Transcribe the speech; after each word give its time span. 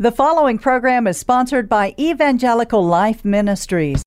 The 0.00 0.10
following 0.10 0.56
program 0.56 1.06
is 1.06 1.18
sponsored 1.18 1.68
by 1.68 1.94
Evangelical 1.98 2.82
Life 2.82 3.22
Ministries. 3.22 4.02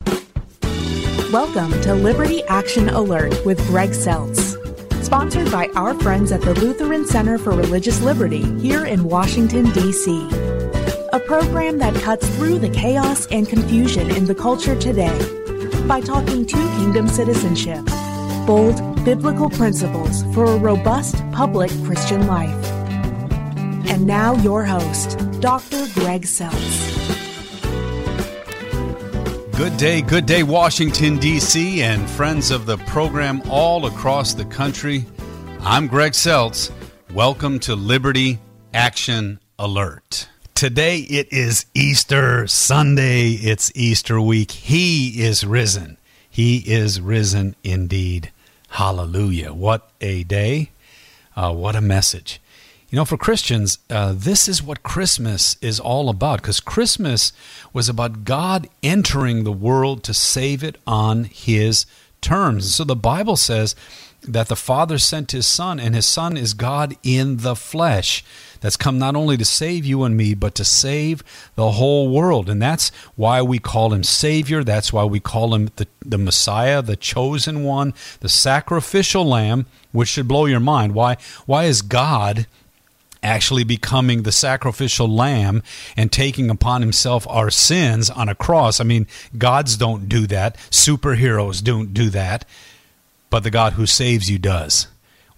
Welcome 1.32 1.70
to 1.84 1.94
Liberty 1.94 2.42
Action 2.46 2.90
Alert 2.90 3.46
with 3.46 3.60
Greg 3.68 3.92
Seltz. 3.92 4.58
Sponsored 5.06 5.52
by 5.52 5.68
our 5.76 5.94
friends 6.00 6.32
at 6.32 6.42
the 6.42 6.56
Lutheran 6.56 7.06
Center 7.06 7.38
for 7.38 7.52
Religious 7.52 8.02
Liberty 8.02 8.42
here 8.60 8.86
in 8.86 9.04
Washington, 9.04 9.70
D.C. 9.70 10.28
A 11.14 11.22
program 11.28 11.78
that 11.78 11.94
cuts 12.02 12.28
through 12.38 12.58
the 12.58 12.72
chaos 12.72 13.28
and 13.28 13.48
confusion 13.48 14.10
in 14.10 14.26
the 14.26 14.34
culture 14.34 14.76
today 14.76 15.16
by 15.86 16.02
talking 16.02 16.48
to 16.48 16.56
kingdom 16.56 17.08
citizenship, 17.08 17.86
bold 18.48 19.06
biblical 19.06 19.48
principles 19.48 20.24
for 20.34 20.46
a 20.46 20.58
robust 20.58 21.18
public 21.32 21.70
Christian 21.84 22.26
life. 22.26 22.66
And 23.92 24.08
now, 24.08 24.34
your 24.38 24.66
host, 24.66 25.20
Dr. 25.44 25.90
Greg 25.94 26.22
Seltz. 26.22 26.88
Good 29.58 29.76
day, 29.76 30.02
good 30.02 30.26
day, 30.26 30.42
Washington, 30.42 31.18
D.C., 31.18 31.84
and 31.84 32.10
friends 32.12 32.50
of 32.50 32.66
the 32.66 32.78
program 32.78 33.42
all 33.50 33.86
across 33.86 34.34
the 34.34 34.46
country. 34.46 35.06
I'm 35.60 35.88
Greg 35.88 36.14
Seltz. 36.14 36.72
Welcome 37.14 37.60
to 37.60 37.76
Liberty 37.76 38.40
Action 38.74 39.42
Alert. 39.60 40.30
Today 40.56 41.00
it 41.00 41.28
is 41.34 41.66
Easter 41.74 42.48
Sunday. 42.48 43.32
It's 43.32 43.70
Easter 43.76 44.22
week. 44.22 44.50
He 44.52 45.24
is 45.24 45.46
risen. 45.46 45.98
He 46.30 46.60
is 46.60 47.02
risen 47.02 47.58
indeed. 47.66 48.32
Hallelujah. 48.70 49.52
What 49.52 49.92
a 50.00 50.24
day. 50.24 50.72
Uh, 51.36 51.54
what 51.54 51.76
a 51.76 51.82
message. 51.82 52.40
You 52.94 52.98
know, 52.98 53.06
for 53.06 53.18
Christians, 53.18 53.80
uh, 53.90 54.14
this 54.16 54.48
is 54.48 54.62
what 54.62 54.84
Christmas 54.84 55.58
is 55.64 55.80
all 55.80 56.10
about 56.10 56.44
because 56.44 56.60
Christmas 56.60 57.34
was 57.74 57.90
about 57.90 58.24
God 58.24 58.70
entering 58.84 59.44
the 59.44 59.52
world 59.52 60.04
to 60.04 60.14
save 60.14 60.64
it 60.64 60.78
on 60.86 61.24
His 61.24 61.88
terms. 62.22 62.76
So 62.76 62.84
the 62.84 62.96
Bible 62.96 63.36
says 63.36 63.76
that 64.22 64.48
the 64.48 64.56
Father 64.56 65.00
sent 65.00 65.32
His 65.32 65.48
Son, 65.48 65.80
and 65.80 65.96
His 65.96 66.06
Son 66.06 66.38
is 66.38 66.54
God 66.54 66.96
in 67.02 67.38
the 67.38 67.56
flesh. 67.56 68.24
That's 68.62 68.78
come 68.78 69.00
not 69.00 69.16
only 69.16 69.38
to 69.38 69.44
save 69.44 69.86
you 69.86 70.04
and 70.04 70.16
me, 70.16 70.36
but 70.36 70.54
to 70.54 70.64
save 70.64 71.24
the 71.56 71.72
whole 71.72 72.12
world. 72.12 72.48
And 72.48 72.62
that's 72.62 72.92
why 73.16 73.42
we 73.42 73.58
call 73.58 73.92
Him 73.92 74.04
Savior. 74.04 74.64
That's 74.64 74.94
why 74.94 75.04
we 75.06 75.20
call 75.20 75.56
Him 75.56 75.72
the, 75.78 75.88
the 76.06 76.20
Messiah, 76.20 76.84
the 76.84 76.96
chosen 76.96 77.64
one, 77.64 77.96
the 78.20 78.30
sacrificial 78.30 79.26
lamb, 79.26 79.66
which 79.92 80.10
should 80.10 80.28
blow 80.28 80.46
your 80.46 80.60
mind. 80.60 80.94
Why, 80.94 81.18
why 81.48 81.64
is 81.64 81.82
God 81.82 82.46
actually 83.24 83.64
becoming 83.64 84.24
the 84.24 84.32
sacrificial 84.32 85.08
lamb 85.08 85.64
and 85.96 86.12
taking 86.12 86.50
upon 86.50 86.82
himself 86.82 87.26
our 87.30 87.50
sins 87.50 88.10
on 88.10 88.30
a 88.30 88.36
cross. 88.36 88.80
I 88.80 88.84
mean, 88.84 89.08
gods 89.38 89.78
don't 89.78 90.08
do 90.08 90.28
that, 90.28 90.58
superheroes 90.70 91.64
don't 91.64 91.94
do 91.94 92.10
that, 92.10 92.46
but 93.30 93.44
the 93.44 93.50
God 93.50 93.74
who 93.74 93.86
saves 93.86 94.30
you 94.30 94.38
does. 94.38 94.88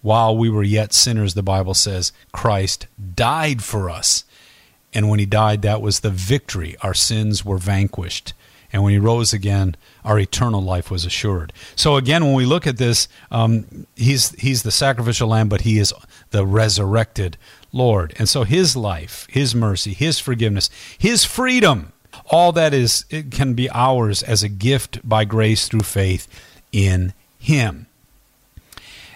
While 0.02 0.36
we 0.36 0.50
were 0.50 0.62
yet 0.62 0.92
sinners, 0.92 1.34
the 1.34 1.42
Bible 1.42 1.74
says, 1.74 2.12
Christ 2.32 2.86
died 3.14 3.62
for 3.62 3.88
us. 3.90 4.24
And 4.94 5.08
when 5.08 5.18
he 5.18 5.26
died, 5.26 5.62
that 5.62 5.82
was 5.82 6.00
the 6.00 6.10
victory. 6.10 6.76
Our 6.80 6.94
sins 6.94 7.44
were 7.44 7.58
vanquished. 7.58 8.32
And 8.72 8.82
when 8.82 8.92
he 8.92 8.98
rose 8.98 9.32
again, 9.32 9.76
our 10.04 10.18
eternal 10.18 10.62
life 10.62 10.90
was 10.90 11.04
assured. 11.04 11.52
So 11.74 11.96
again, 11.96 12.24
when 12.24 12.34
we 12.34 12.46
look 12.46 12.66
at 12.66 12.76
this, 12.76 13.08
um, 13.30 13.86
he's 13.94 14.30
he's 14.32 14.62
the 14.62 14.70
sacrificial 14.70 15.28
lamb, 15.28 15.48
but 15.48 15.62
he 15.62 15.78
is 15.78 15.92
the 16.30 16.46
resurrected 16.46 17.36
Lord. 17.72 18.14
And 18.18 18.28
so 18.28 18.44
his 18.44 18.76
life, 18.76 19.26
his 19.30 19.54
mercy, 19.54 19.92
his 19.92 20.18
forgiveness, 20.18 20.70
his 20.96 21.24
freedom, 21.24 21.92
all 22.26 22.52
that 22.52 22.72
is 22.72 23.04
it 23.10 23.30
can 23.30 23.54
be 23.54 23.68
ours 23.70 24.22
as 24.22 24.42
a 24.42 24.48
gift 24.48 25.06
by 25.06 25.24
grace 25.24 25.68
through 25.68 25.80
faith 25.80 26.26
in 26.72 27.12
him. 27.38 27.86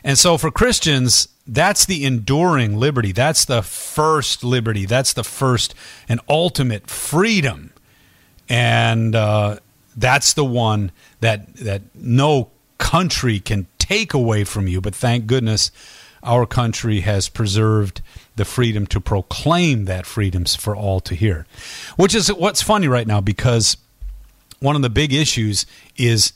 And 0.03 0.19
so 0.19 0.39
for 0.39 0.51
Christians, 0.51 1.29
that's 1.47 1.85
the 1.85 2.05
enduring 2.05 2.79
liberty. 2.79 3.13
That's 3.13 3.45
the 3.45 3.63
first 3.63 4.45
liberty. 4.45 4.87
That's 4.87 5.13
the 5.13 5.25
first 5.25 5.75
and 6.09 6.21
ultimate 6.29 6.89
freedom. 6.89 7.73
And 8.49 9.15
uh, 9.15 9.59
that's 9.97 10.33
the 10.33 10.45
one 10.45 10.93
that 11.21 11.55
that 11.57 11.83
no 11.95 12.51
country 12.79 13.41
can 13.41 13.67
take 13.79 14.15
away 14.15 14.45
from 14.45 14.69
you. 14.69 14.81
But 14.81 14.95
thank 14.95 15.27
goodness 15.27 15.71
our 16.23 16.47
country 16.47 17.01
has 17.01 17.29
preserved 17.29 18.03
the 18.37 18.45
freedom 18.45 18.87
to 18.87 19.01
proclaim 19.01 19.87
that 19.87 20.07
freedoms 20.07 20.55
for 20.55 20.75
all 20.77 21.01
to 21.01 21.15
hear. 21.15 21.47
Which 21.97 22.15
is 22.15 22.33
what's 22.33 22.63
funny 22.63 22.89
right 22.89 23.07
now 23.07 23.21
because 23.21 23.77
one 24.61 24.77
of 24.77 24.83
the 24.83 24.91
big 24.91 25.13
issues 25.13 25.67
is 25.97 26.33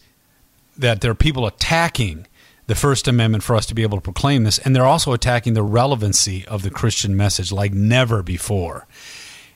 that 0.77 1.01
there 1.01 1.11
are 1.11 1.15
people 1.15 1.47
attacking 1.47 2.27
the 2.67 2.75
First 2.75 3.07
Amendment 3.07 3.45
for 3.45 3.55
us 3.55 3.67
to 3.67 3.75
be 3.75 3.83
able 3.83 3.99
to 3.99 4.03
proclaim 4.03 4.45
this, 4.45 4.59
and 4.59 4.75
they're 4.75 4.87
also 4.87 5.13
attacking 5.13 5.53
the 5.53 5.63
relevancy 5.63 6.47
of 6.47 6.63
the 6.63 6.71
Christian 6.71 7.17
message 7.17 7.53
like 7.53 7.73
never 7.73 8.23
before. 8.23 8.87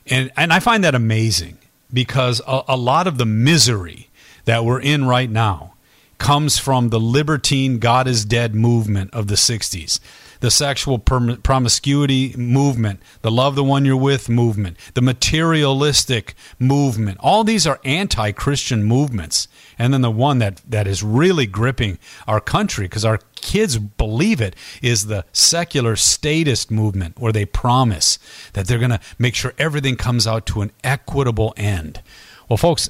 And 0.05 0.31
and 0.37 0.53
I 0.53 0.59
find 0.59 0.83
that 0.83 0.95
amazing 0.95 1.57
because 1.91 2.41
a, 2.47 2.63
a 2.67 2.77
lot 2.77 3.07
of 3.07 3.17
the 3.17 3.25
misery 3.25 4.09
that 4.45 4.63
we're 4.63 4.81
in 4.81 5.05
right 5.05 5.29
now 5.29 5.73
comes 6.19 6.59
from 6.59 6.89
the 6.89 6.99
libertine 6.99 7.79
God 7.79 8.07
is 8.07 8.25
dead 8.25 8.53
movement 8.53 9.11
of 9.13 9.27
the 9.27 9.35
60s. 9.35 9.99
The 10.41 10.51
sexual 10.51 10.99
promiscuity 10.99 12.33
movement, 12.37 13.01
the 13.21 13.31
love 13.31 13.55
the 13.55 13.63
one 13.63 13.83
you're 13.83 13.97
with 13.97 14.29
movement, 14.29 14.77
the 14.93 15.01
materialistic 15.01 16.33
movement. 16.57 17.17
All 17.19 17.43
these 17.43 17.67
are 17.67 17.81
anti 17.83 18.31
Christian 18.31 18.83
movements. 18.83 19.49
And 19.77 19.93
then 19.93 20.01
the 20.01 20.11
one 20.11 20.39
that, 20.39 20.61
that 20.69 20.87
is 20.87 21.03
really 21.03 21.45
gripping 21.45 21.99
our 22.25 22.39
country, 22.39 22.85
because 22.85 23.03
our 23.03 23.19
kids 23.35 23.77
believe 23.77 24.39
it, 24.39 24.55
is 24.81 25.07
the 25.07 25.25
secular 25.33 25.97
statist 25.97 26.71
movement, 26.71 27.19
where 27.19 27.33
they 27.33 27.45
promise 27.45 28.17
that 28.53 28.67
they're 28.67 28.79
going 28.79 28.91
to 28.91 29.01
make 29.17 29.35
sure 29.35 29.53
everything 29.57 29.97
comes 29.97 30.25
out 30.25 30.45
to 30.47 30.61
an 30.61 30.71
equitable 30.85 31.53
end. 31.57 32.01
Well, 32.47 32.57
folks, 32.57 32.89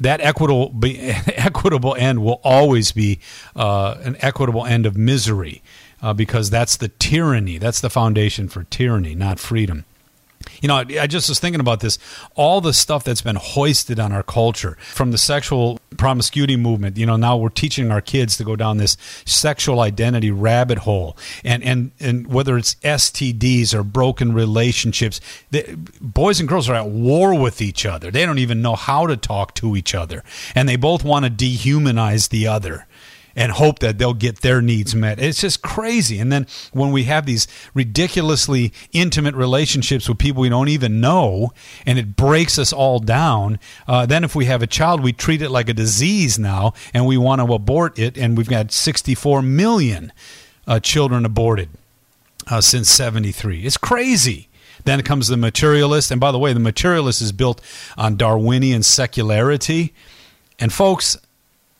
that 0.00 0.20
equitable 0.20 0.70
be, 0.70 0.98
equitable 1.28 1.94
end 1.96 2.22
will 2.22 2.40
always 2.42 2.92
be 2.92 3.20
uh, 3.54 3.96
an 4.02 4.16
equitable 4.20 4.64
end 4.66 4.86
of 4.86 4.96
misery 4.96 5.62
uh, 6.02 6.12
because 6.12 6.50
that's 6.50 6.76
the 6.76 6.88
tyranny. 6.88 7.58
That's 7.58 7.80
the 7.80 7.90
foundation 7.90 8.48
for 8.48 8.64
tyranny, 8.64 9.14
not 9.14 9.38
freedom. 9.38 9.84
You 10.64 10.68
know, 10.68 10.76
I 10.76 11.06
just 11.06 11.28
was 11.28 11.38
thinking 11.40 11.60
about 11.60 11.80
this. 11.80 11.98
All 12.36 12.62
the 12.62 12.72
stuff 12.72 13.04
that's 13.04 13.20
been 13.20 13.36
hoisted 13.36 14.00
on 14.00 14.12
our 14.12 14.22
culture 14.22 14.78
from 14.80 15.10
the 15.10 15.18
sexual 15.18 15.78
promiscuity 15.98 16.56
movement. 16.56 16.96
You 16.96 17.04
know, 17.04 17.16
now 17.16 17.36
we're 17.36 17.50
teaching 17.50 17.90
our 17.90 18.00
kids 18.00 18.38
to 18.38 18.44
go 18.44 18.56
down 18.56 18.78
this 18.78 18.96
sexual 19.26 19.80
identity 19.80 20.30
rabbit 20.30 20.78
hole, 20.78 21.18
and 21.44 21.62
and 21.62 21.90
and 22.00 22.28
whether 22.28 22.56
it's 22.56 22.76
STDs 22.76 23.74
or 23.74 23.82
broken 23.82 24.32
relationships, 24.32 25.20
boys 26.00 26.40
and 26.40 26.48
girls 26.48 26.70
are 26.70 26.76
at 26.76 26.88
war 26.88 27.38
with 27.38 27.60
each 27.60 27.84
other. 27.84 28.10
They 28.10 28.24
don't 28.24 28.38
even 28.38 28.62
know 28.62 28.74
how 28.74 29.06
to 29.06 29.18
talk 29.18 29.54
to 29.56 29.76
each 29.76 29.94
other, 29.94 30.24
and 30.54 30.66
they 30.66 30.76
both 30.76 31.04
want 31.04 31.26
to 31.26 31.30
dehumanize 31.30 32.30
the 32.30 32.46
other 32.46 32.86
and 33.36 33.52
hope 33.52 33.80
that 33.80 33.98
they'll 33.98 34.14
get 34.14 34.40
their 34.40 34.60
needs 34.60 34.94
met. 34.94 35.18
It's 35.18 35.40
just 35.40 35.62
crazy. 35.62 36.18
And 36.18 36.30
then 36.32 36.46
when 36.72 36.92
we 36.92 37.04
have 37.04 37.26
these 37.26 37.46
ridiculously 37.74 38.72
intimate 38.92 39.34
relationships 39.34 40.08
with 40.08 40.18
people 40.18 40.42
we 40.42 40.48
don't 40.48 40.68
even 40.68 41.00
know, 41.00 41.52
and 41.86 41.98
it 41.98 42.16
breaks 42.16 42.58
us 42.58 42.72
all 42.72 42.98
down, 42.98 43.58
uh, 43.86 44.06
then 44.06 44.24
if 44.24 44.34
we 44.34 44.44
have 44.46 44.62
a 44.62 44.66
child, 44.66 45.02
we 45.02 45.12
treat 45.12 45.42
it 45.42 45.50
like 45.50 45.68
a 45.68 45.74
disease 45.74 46.38
now, 46.38 46.72
and 46.92 47.06
we 47.06 47.16
want 47.16 47.40
to 47.40 47.52
abort 47.52 47.98
it. 47.98 48.16
And 48.16 48.36
we've 48.36 48.48
got 48.48 48.72
64 48.72 49.42
million 49.42 50.12
uh, 50.66 50.80
children 50.80 51.24
aborted 51.24 51.68
uh, 52.50 52.60
since 52.60 52.90
73. 52.90 53.62
It's 53.62 53.76
crazy. 53.76 54.48
Then 54.84 55.00
comes 55.02 55.28
the 55.28 55.36
materialist. 55.36 56.10
And 56.10 56.20
by 56.20 56.30
the 56.30 56.38
way, 56.38 56.52
the 56.52 56.60
materialist 56.60 57.22
is 57.22 57.32
built 57.32 57.60
on 57.96 58.16
Darwinian 58.16 58.82
secularity. 58.82 59.94
And 60.58 60.72
folks, 60.72 61.16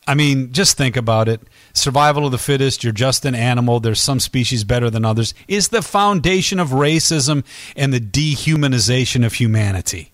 I 0.07 0.13
mean, 0.13 0.51
just 0.51 0.77
think 0.77 0.95
about 0.95 1.27
it. 1.27 1.41
Survival 1.73 2.25
of 2.25 2.31
the 2.31 2.37
fittest, 2.37 2.83
you're 2.83 2.93
just 2.93 3.25
an 3.25 3.33
animal, 3.33 3.79
there's 3.79 4.01
some 4.01 4.19
species 4.19 4.63
better 4.63 4.89
than 4.89 5.03
others, 5.03 5.33
is 5.47 5.69
the 5.69 5.81
foundation 5.81 6.59
of 6.59 6.69
racism 6.69 7.43
and 7.75 7.91
the 7.91 7.99
dehumanization 7.99 9.25
of 9.25 9.33
humanity. 9.33 10.11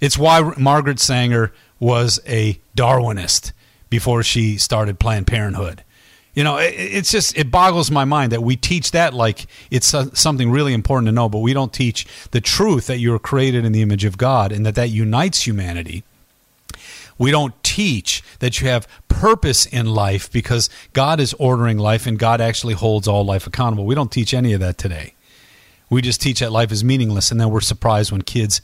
It's 0.00 0.16
why 0.16 0.54
Margaret 0.56 0.98
Sanger 0.98 1.52
was 1.78 2.20
a 2.26 2.58
Darwinist 2.74 3.52
before 3.90 4.22
she 4.22 4.56
started 4.56 4.98
Planned 4.98 5.26
Parenthood. 5.26 5.84
You 6.32 6.44
know, 6.44 6.56
it's 6.58 7.10
just, 7.10 7.36
it 7.36 7.50
boggles 7.50 7.90
my 7.90 8.04
mind 8.04 8.32
that 8.32 8.42
we 8.42 8.56
teach 8.56 8.92
that 8.92 9.12
like 9.12 9.46
it's 9.70 9.94
something 10.14 10.50
really 10.50 10.72
important 10.72 11.08
to 11.08 11.12
know, 11.12 11.28
but 11.28 11.40
we 11.40 11.52
don't 11.52 11.72
teach 11.72 12.06
the 12.30 12.40
truth 12.40 12.86
that 12.86 12.98
you're 12.98 13.18
created 13.18 13.64
in 13.64 13.72
the 13.72 13.82
image 13.82 14.04
of 14.04 14.16
God 14.16 14.52
and 14.52 14.64
that 14.64 14.76
that 14.76 14.88
unites 14.88 15.46
humanity 15.46 16.04
we 17.20 17.30
don't 17.30 17.59
teach 17.70 18.20
that 18.40 18.60
you 18.60 18.66
have 18.66 18.88
purpose 19.06 19.64
in 19.64 19.86
life 19.86 20.28
because 20.32 20.68
God 20.92 21.20
is 21.20 21.34
ordering 21.34 21.78
life 21.78 22.04
and 22.04 22.18
God 22.18 22.40
actually 22.40 22.74
holds 22.74 23.06
all 23.06 23.24
life 23.24 23.46
accountable. 23.46 23.86
We 23.86 23.94
don't 23.94 24.10
teach 24.10 24.34
any 24.34 24.52
of 24.52 24.60
that 24.60 24.76
today. 24.76 25.14
We 25.88 26.02
just 26.02 26.20
teach 26.20 26.40
that 26.40 26.50
life 26.50 26.72
is 26.72 26.82
meaningless, 26.82 27.30
and 27.30 27.40
then 27.40 27.50
we're 27.50 27.60
surprised 27.60 28.10
when 28.10 28.22
kids 28.22 28.60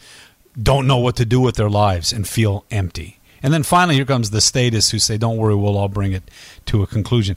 don't 0.60 0.88
know 0.88 0.98
what 0.98 1.14
to 1.16 1.24
do 1.24 1.40
with 1.40 1.54
their 1.54 1.70
lives 1.70 2.12
and 2.12 2.26
feel 2.26 2.64
empty. 2.68 3.20
And 3.42 3.52
then 3.52 3.62
finally, 3.62 3.96
here 3.96 4.04
comes 4.04 4.30
the 4.30 4.40
statists 4.40 4.90
who 4.90 4.98
say, 4.98 5.18
Don't 5.18 5.36
worry, 5.36 5.54
we'll 5.54 5.76
all 5.76 5.88
bring 5.88 6.12
it 6.12 6.30
to 6.66 6.82
a 6.82 6.86
conclusion. 6.86 7.36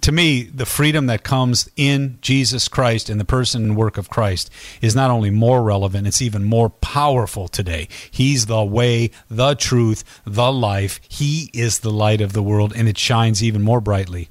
To 0.00 0.12
me, 0.12 0.44
the 0.44 0.66
freedom 0.66 1.06
that 1.06 1.22
comes 1.22 1.68
in 1.76 2.18
Jesus 2.20 2.68
Christ 2.68 3.08
and 3.10 3.20
the 3.20 3.24
person 3.24 3.64
and 3.64 3.76
work 3.76 3.98
of 3.98 4.10
Christ 4.10 4.50
is 4.80 4.94
not 4.94 5.10
only 5.10 5.30
more 5.30 5.62
relevant, 5.62 6.06
it's 6.06 6.22
even 6.22 6.44
more 6.44 6.70
powerful 6.70 7.48
today. 7.48 7.88
He's 8.10 8.46
the 8.46 8.64
way, 8.64 9.10
the 9.28 9.54
truth, 9.54 10.04
the 10.24 10.52
life. 10.52 11.00
He 11.08 11.50
is 11.52 11.80
the 11.80 11.90
light 11.90 12.20
of 12.20 12.32
the 12.32 12.42
world, 12.42 12.72
and 12.74 12.88
it 12.88 12.98
shines 12.98 13.42
even 13.42 13.62
more 13.62 13.80
brightly 13.80 14.28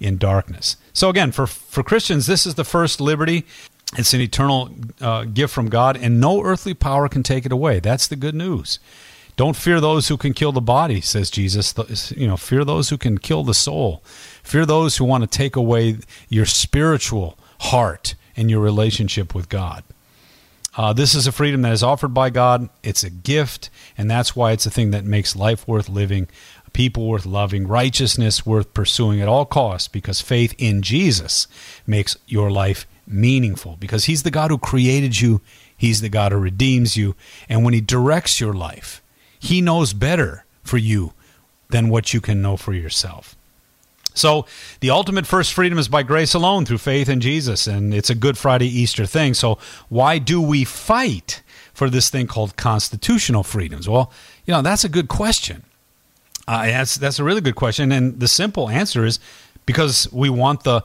in 0.00 0.18
darkness. 0.18 0.76
So, 0.92 1.08
again, 1.08 1.32
for, 1.32 1.46
for 1.46 1.82
Christians, 1.82 2.26
this 2.26 2.46
is 2.46 2.54
the 2.54 2.64
first 2.64 3.00
liberty. 3.00 3.44
It's 3.96 4.14
an 4.14 4.20
eternal 4.20 4.70
uh, 5.00 5.24
gift 5.24 5.52
from 5.52 5.68
God, 5.68 5.96
and 5.96 6.20
no 6.20 6.42
earthly 6.42 6.74
power 6.74 7.08
can 7.08 7.22
take 7.22 7.44
it 7.44 7.52
away. 7.52 7.78
That's 7.78 8.08
the 8.08 8.16
good 8.16 8.34
news. 8.34 8.78
Don't 9.36 9.56
fear 9.56 9.80
those 9.80 10.08
who 10.08 10.16
can 10.16 10.34
kill 10.34 10.52
the 10.52 10.60
body, 10.60 11.00
says 11.00 11.30
Jesus. 11.30 11.74
You 12.14 12.26
know, 12.26 12.36
fear 12.36 12.64
those 12.64 12.90
who 12.90 12.98
can 12.98 13.18
kill 13.18 13.44
the 13.44 13.54
soul. 13.54 14.02
Fear 14.42 14.66
those 14.66 14.96
who 14.96 15.04
want 15.04 15.22
to 15.22 15.38
take 15.38 15.56
away 15.56 15.98
your 16.28 16.46
spiritual 16.46 17.38
heart 17.60 18.14
and 18.36 18.50
your 18.50 18.60
relationship 18.60 19.34
with 19.34 19.48
God. 19.48 19.84
Uh, 20.76 20.92
this 20.92 21.14
is 21.14 21.26
a 21.26 21.32
freedom 21.32 21.62
that 21.62 21.72
is 21.72 21.82
offered 21.82 22.14
by 22.14 22.30
God. 22.30 22.68
It's 22.82 23.04
a 23.04 23.10
gift, 23.10 23.68
and 23.98 24.10
that's 24.10 24.34
why 24.34 24.52
it's 24.52 24.64
a 24.64 24.70
thing 24.70 24.90
that 24.92 25.04
makes 25.04 25.36
life 25.36 25.68
worth 25.68 25.88
living, 25.88 26.28
people 26.72 27.06
worth 27.06 27.26
loving, 27.26 27.68
righteousness 27.68 28.46
worth 28.46 28.72
pursuing 28.72 29.20
at 29.20 29.28
all 29.28 29.44
costs, 29.44 29.88
because 29.88 30.22
faith 30.22 30.54
in 30.56 30.80
Jesus 30.80 31.46
makes 31.86 32.16
your 32.26 32.50
life 32.50 32.86
meaningful. 33.06 33.76
Because 33.78 34.06
He's 34.06 34.22
the 34.22 34.30
God 34.30 34.50
who 34.50 34.56
created 34.56 35.20
you, 35.20 35.42
He's 35.76 36.00
the 36.00 36.08
God 36.08 36.32
who 36.32 36.38
redeems 36.38 36.96
you, 36.96 37.16
and 37.50 37.64
when 37.64 37.74
He 37.74 37.82
directs 37.82 38.40
your 38.40 38.54
life, 38.54 39.01
he 39.42 39.60
knows 39.60 39.92
better 39.92 40.44
for 40.62 40.78
you 40.78 41.12
than 41.70 41.88
what 41.88 42.14
you 42.14 42.20
can 42.20 42.40
know 42.40 42.56
for 42.56 42.72
yourself. 42.72 43.34
So, 44.14 44.46
the 44.80 44.90
ultimate 44.90 45.26
first 45.26 45.52
freedom 45.52 45.78
is 45.78 45.88
by 45.88 46.04
grace 46.04 46.32
alone 46.32 46.64
through 46.64 46.78
faith 46.78 47.08
in 47.08 47.20
Jesus, 47.20 47.66
and 47.66 47.92
it's 47.92 48.10
a 48.10 48.14
Good 48.14 48.38
Friday 48.38 48.68
Easter 48.68 49.04
thing. 49.04 49.34
So, 49.34 49.58
why 49.88 50.18
do 50.18 50.40
we 50.40 50.64
fight 50.64 51.42
for 51.74 51.90
this 51.90 52.08
thing 52.08 52.28
called 52.28 52.56
constitutional 52.56 53.42
freedoms? 53.42 53.88
Well, 53.88 54.12
you 54.46 54.52
know, 54.52 54.62
that's 54.62 54.84
a 54.84 54.88
good 54.88 55.08
question. 55.08 55.64
Uh, 56.46 56.66
that's, 56.66 56.96
that's 56.96 57.18
a 57.18 57.24
really 57.24 57.40
good 57.40 57.56
question. 57.56 57.90
And 57.90 58.20
the 58.20 58.28
simple 58.28 58.68
answer 58.68 59.04
is 59.04 59.18
because 59.66 60.12
we 60.12 60.28
want 60.28 60.62
the 60.62 60.82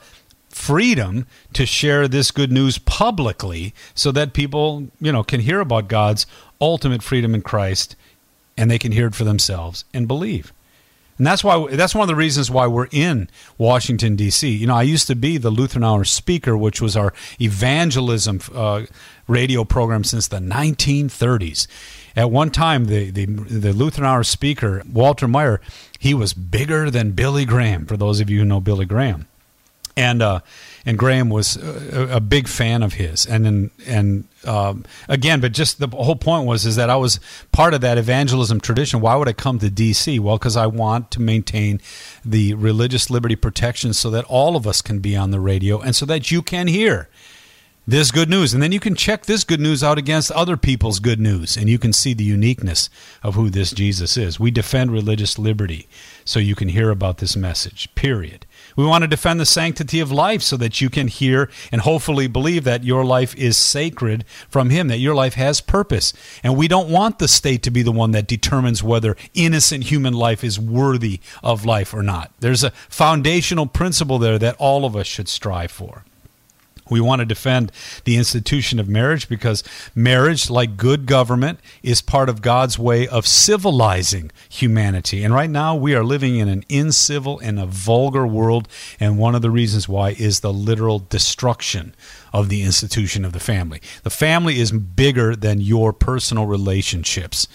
freedom 0.50 1.28
to 1.54 1.66
share 1.66 2.08
this 2.08 2.32
good 2.32 2.52
news 2.52 2.80
publicly 2.80 3.74
so 3.94 4.12
that 4.14 4.34
people, 4.34 4.88
you 5.00 5.12
know, 5.12 5.24
can 5.24 5.42
hear 5.42 5.60
about 5.60 5.90
God's 5.90 6.26
ultimate 6.60 7.04
freedom 7.04 7.36
in 7.36 7.42
Christ 7.42 7.96
and 8.58 8.70
they 8.70 8.80
can 8.80 8.92
hear 8.92 9.08
it 9.08 9.16
for 9.16 9.24
themselves 9.24 9.86
and 9.94 10.08
believe. 10.08 10.52
And 11.18 11.26
that's 11.26 11.44
why 11.44 11.76
that's 11.76 11.96
one 11.96 12.04
of 12.04 12.08
the 12.08 12.16
reasons 12.16 12.52
why 12.52 12.68
we're 12.68 12.90
in 12.92 13.28
Washington 13.58 14.16
D.C. 14.16 14.48
You 14.50 14.68
know, 14.68 14.76
I 14.76 14.84
used 14.84 15.08
to 15.08 15.16
be 15.16 15.38
the 15.38 15.50
Lutheran 15.50 15.84
Hour 15.84 16.04
speaker, 16.04 16.56
which 16.56 16.80
was 16.80 16.96
our 16.96 17.12
evangelism 17.42 18.40
uh, 18.54 18.84
radio 19.28 19.64
program 19.64 20.04
since 20.04 20.28
the 20.28 20.38
1930s. 20.38 21.68
At 22.16 22.30
one 22.30 22.52
time, 22.52 22.86
the, 22.86 23.10
the 23.10 23.26
the 23.26 23.74
Lutheran 23.74 24.08
Hour 24.08 24.24
speaker 24.24 24.84
Walter 24.92 25.28
Maier, 25.28 25.60
he 25.98 26.14
was 26.14 26.34
bigger 26.34 26.92
than 26.92 27.12
Billy 27.12 27.46
Graham. 27.46 27.88
For 27.88 27.98
those 27.98 28.20
of 28.20 28.30
you 28.30 28.40
who 28.40 28.46
know 28.46 28.60
Billy 28.60 28.86
Graham, 28.86 29.28
and 29.96 30.22
uh, 30.22 30.42
and 30.88 30.98
Graham 30.98 31.30
was 31.30 31.58
a, 31.58 32.16
a, 32.16 32.20
big 32.22 32.48
fan 32.48 32.82
of 32.82 32.94
his. 32.94 33.26
And 33.26 33.46
and, 33.46 33.72
and 33.86 34.28
um, 34.46 34.86
again, 35.10 35.42
but 35.42 35.52
just 35.52 35.80
the 35.80 35.88
whole 35.90 36.16
point 36.16 36.48
was 36.48 36.66
is 36.66 36.78
that 36.78 36.90
I 36.90 36.96
was 36.96 37.20
part 37.52 37.74
of 37.74 37.82
that 37.82 37.98
evangelism 37.98 38.62
tradition. 38.62 39.02
Why 39.02 39.18
would 39.18 39.28
I 39.28 39.34
come 39.34 39.60
to 39.60 39.70
D.C.? 39.70 40.18
Well, 40.18 40.38
because 40.38 40.56
I 40.56 40.66
want 40.66 41.12
to 41.12 41.22
maintain 41.22 41.82
the 42.24 42.54
religious 42.54 43.10
liberty 43.10 43.36
protection 43.36 43.92
so 43.94 44.10
that 44.12 44.24
all 44.26 44.56
of 44.56 44.66
us 44.66 44.82
can 44.82 45.00
be 45.00 45.14
on 45.14 45.32
the 45.32 45.42
radio 45.42 45.82
and 45.82 45.94
so 45.94 46.06
that 46.06 46.32
you 46.32 46.42
can 46.42 46.68
hear 46.68 47.10
this 47.86 48.10
good 48.10 48.30
news. 48.30 48.54
And 48.54 48.64
then 48.64 48.72
you 48.72 48.80
can 48.80 48.96
check 48.96 49.26
this 49.26 49.44
good 49.44 49.60
news 49.60 49.84
out 49.84 49.98
against 49.98 50.32
other 50.32 50.56
people's 50.56 51.00
good 51.00 51.20
news, 51.20 51.58
and 51.58 51.70
you 51.70 51.78
can 51.78 51.92
see 51.92 52.14
the 52.14 52.24
uniqueness 52.24 52.90
of 53.24 53.36
who 53.36 53.50
this 53.50 53.72
Jesus 53.72 54.16
is. 54.16 54.40
We 54.40 54.52
defend 54.52 54.92
religious 54.94 55.38
liberty 55.38 55.90
so 56.24 56.40
you 56.40 56.56
can 56.56 56.70
hear 56.70 56.92
about 56.92 57.18
this 57.18 57.36
message, 57.36 57.94
period. 57.94 58.46
We 58.78 58.86
want 58.86 59.02
to 59.02 59.08
defend 59.08 59.40
the 59.40 59.46
sanctity 59.46 60.00
of 60.00 60.12
life 60.12 60.44
so 60.44 60.56
that 60.58 60.80
you 60.80 60.90
can 60.90 61.08
hear 61.08 61.50
and 61.72 61.82
hopefully 61.82 62.28
believe 62.28 62.64
that 62.64 62.84
your 62.84 63.04
life 63.04 63.36
is 63.36 63.58
sacred 63.58 64.24
from 64.48 64.70
Him, 64.70 64.88
that 64.88 65.00
your 65.00 65.16
life 65.16 65.34
has 65.34 65.60
purpose. 65.60 66.14
And 66.44 66.56
we 66.56 66.68
don't 66.68 66.88
want 66.88 67.18
the 67.18 67.28
state 67.28 67.64
to 67.64 67.72
be 67.72 67.82
the 67.82 67.92
one 67.92 68.12
that 68.12 68.28
determines 68.28 68.84
whether 68.84 69.18
innocent 69.34 69.86
human 69.86 70.14
life 70.14 70.44
is 70.44 70.60
worthy 70.60 71.20
of 71.44 71.66
life 71.66 71.92
or 71.92 72.04
not. 72.04 72.32
There's 72.40 72.64
a 72.64 72.70
foundational 72.88 73.66
principle 73.66 74.20
there 74.20 74.38
that 74.38 74.56
all 74.60 74.86
of 74.86 74.96
us 74.96 75.08
should 75.08 75.28
strive 75.28 75.72
for. 75.72 76.06
We 76.90 77.02
want 77.02 77.20
to 77.20 77.26
defend 77.26 77.72
the 78.04 78.18
institution 78.18 78.80
of 78.80 78.88
marriage 78.88 79.30
because 79.30 79.64
marriage, 79.96 80.50
like 80.50 80.78
good 80.78 81.06
government, 81.06 81.60
is 81.84 82.02
part 82.02 82.30
of 82.30 82.42
God's 82.42 82.78
way 82.80 83.08
of 83.08 83.28
civilizing 83.28 84.32
humanity. 84.50 85.24
And 85.24 85.34
right 85.34 85.50
now, 85.50 85.76
we 85.76 85.96
are 85.96 86.04
living 86.04 86.38
in 86.38 86.48
an 86.48 86.64
incivil 86.64 87.40
and 87.42 87.60
a 87.60 87.66
vulgar 87.66 88.26
world. 88.26 88.68
And 89.00 89.18
one 89.18 89.36
of 89.36 89.42
the 89.42 89.52
reasons 89.52 89.88
why 89.88 90.12
is 90.12 90.40
the 90.40 90.54
literal 90.54 91.00
destruction 91.00 91.96
of 92.34 92.50
the 92.50 92.62
institution 92.62 93.26
of 93.26 93.34
the 93.34 93.40
family. 93.40 93.82
The 94.04 94.10
family 94.10 94.60
is 94.60 94.72
bigger 94.72 95.36
than 95.36 95.62
your 95.62 95.94
personal 95.94 96.46
relationships. 96.46 97.48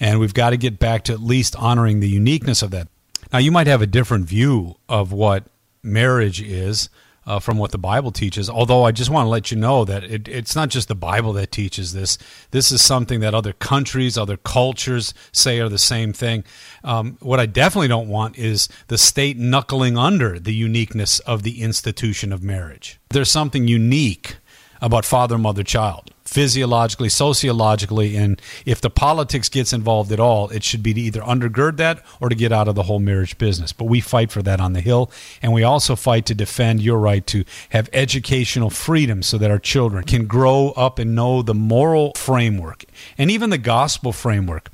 And 0.00 0.20
we've 0.20 0.34
got 0.34 0.50
to 0.50 0.56
get 0.56 0.78
back 0.78 1.04
to 1.04 1.12
at 1.12 1.20
least 1.20 1.56
honoring 1.56 2.00
the 2.00 2.08
uniqueness 2.08 2.62
of 2.62 2.70
that. 2.70 2.88
Now, 3.32 3.38
you 3.38 3.50
might 3.50 3.66
have 3.66 3.82
a 3.82 3.86
different 3.86 4.26
view 4.26 4.76
of 4.88 5.12
what 5.12 5.44
marriage 5.82 6.40
is 6.40 6.88
uh, 7.28 7.38
from 7.38 7.58
what 7.58 7.72
the 7.72 7.78
Bible 7.78 8.10
teaches. 8.10 8.48
Although 8.48 8.84
I 8.84 8.90
just 8.90 9.10
want 9.10 9.26
to 9.26 9.28
let 9.28 9.50
you 9.50 9.58
know 9.58 9.84
that 9.84 10.02
it, 10.02 10.26
it's 10.28 10.56
not 10.56 10.70
just 10.70 10.88
the 10.88 10.94
Bible 10.94 11.34
that 11.34 11.52
teaches 11.52 11.92
this. 11.92 12.16
This 12.52 12.72
is 12.72 12.80
something 12.80 13.20
that 13.20 13.34
other 13.34 13.52
countries, 13.52 14.16
other 14.16 14.38
cultures 14.38 15.12
say 15.30 15.60
are 15.60 15.68
the 15.68 15.78
same 15.78 16.14
thing. 16.14 16.42
Um, 16.82 17.18
what 17.20 17.38
I 17.38 17.44
definitely 17.44 17.88
don't 17.88 18.08
want 18.08 18.38
is 18.38 18.70
the 18.86 18.96
state 18.96 19.36
knuckling 19.36 19.98
under 19.98 20.38
the 20.38 20.54
uniqueness 20.54 21.18
of 21.20 21.42
the 21.42 21.60
institution 21.60 22.32
of 22.32 22.42
marriage. 22.42 22.98
There's 23.10 23.30
something 23.30 23.68
unique 23.68 24.36
about 24.80 25.04
father, 25.04 25.36
mother, 25.36 25.62
child 25.62 26.10
physiologically, 26.28 27.08
sociologically, 27.08 28.14
and 28.14 28.40
if 28.66 28.82
the 28.82 28.90
politics 28.90 29.48
gets 29.48 29.72
involved 29.72 30.12
at 30.12 30.20
all, 30.20 30.50
it 30.50 30.62
should 30.62 30.82
be 30.82 30.92
to 30.92 31.00
either 31.00 31.22
undergird 31.22 31.78
that 31.78 32.04
or 32.20 32.28
to 32.28 32.34
get 32.34 32.52
out 32.52 32.68
of 32.68 32.74
the 32.74 32.82
whole 32.82 32.98
marriage 32.98 33.38
business. 33.38 33.72
But 33.72 33.86
we 33.86 34.00
fight 34.00 34.30
for 34.30 34.42
that 34.42 34.60
on 34.60 34.74
the 34.74 34.82
Hill, 34.82 35.10
and 35.40 35.54
we 35.54 35.62
also 35.62 35.96
fight 35.96 36.26
to 36.26 36.34
defend 36.34 36.82
your 36.82 36.98
right 36.98 37.26
to 37.28 37.44
have 37.70 37.88
educational 37.94 38.68
freedom 38.68 39.22
so 39.22 39.38
that 39.38 39.50
our 39.50 39.58
children 39.58 40.04
can 40.04 40.26
grow 40.26 40.72
up 40.76 40.98
and 40.98 41.14
know 41.14 41.40
the 41.40 41.54
moral 41.54 42.12
framework 42.14 42.84
and 43.16 43.30
even 43.30 43.48
the 43.48 43.56
gospel 43.56 44.12
framework 44.12 44.68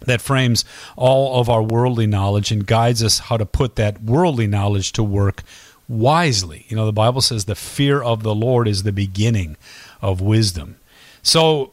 that 0.00 0.20
frames 0.20 0.62
all 0.94 1.40
of 1.40 1.48
our 1.48 1.62
worldly 1.62 2.06
knowledge 2.06 2.52
and 2.52 2.66
guides 2.66 3.02
us 3.02 3.18
how 3.18 3.38
to 3.38 3.46
put 3.46 3.76
that 3.76 4.02
worldly 4.02 4.46
knowledge 4.46 4.92
to 4.92 5.02
work 5.02 5.42
wisely. 5.88 6.66
You 6.68 6.76
know, 6.76 6.84
the 6.84 6.92
Bible 6.92 7.22
says 7.22 7.46
the 7.46 7.54
fear 7.54 8.02
of 8.02 8.22
the 8.22 8.34
Lord 8.34 8.68
is 8.68 8.82
the 8.82 8.92
beginning 8.92 9.56
of 10.02 10.20
wisdom. 10.20 10.76
So 11.22 11.72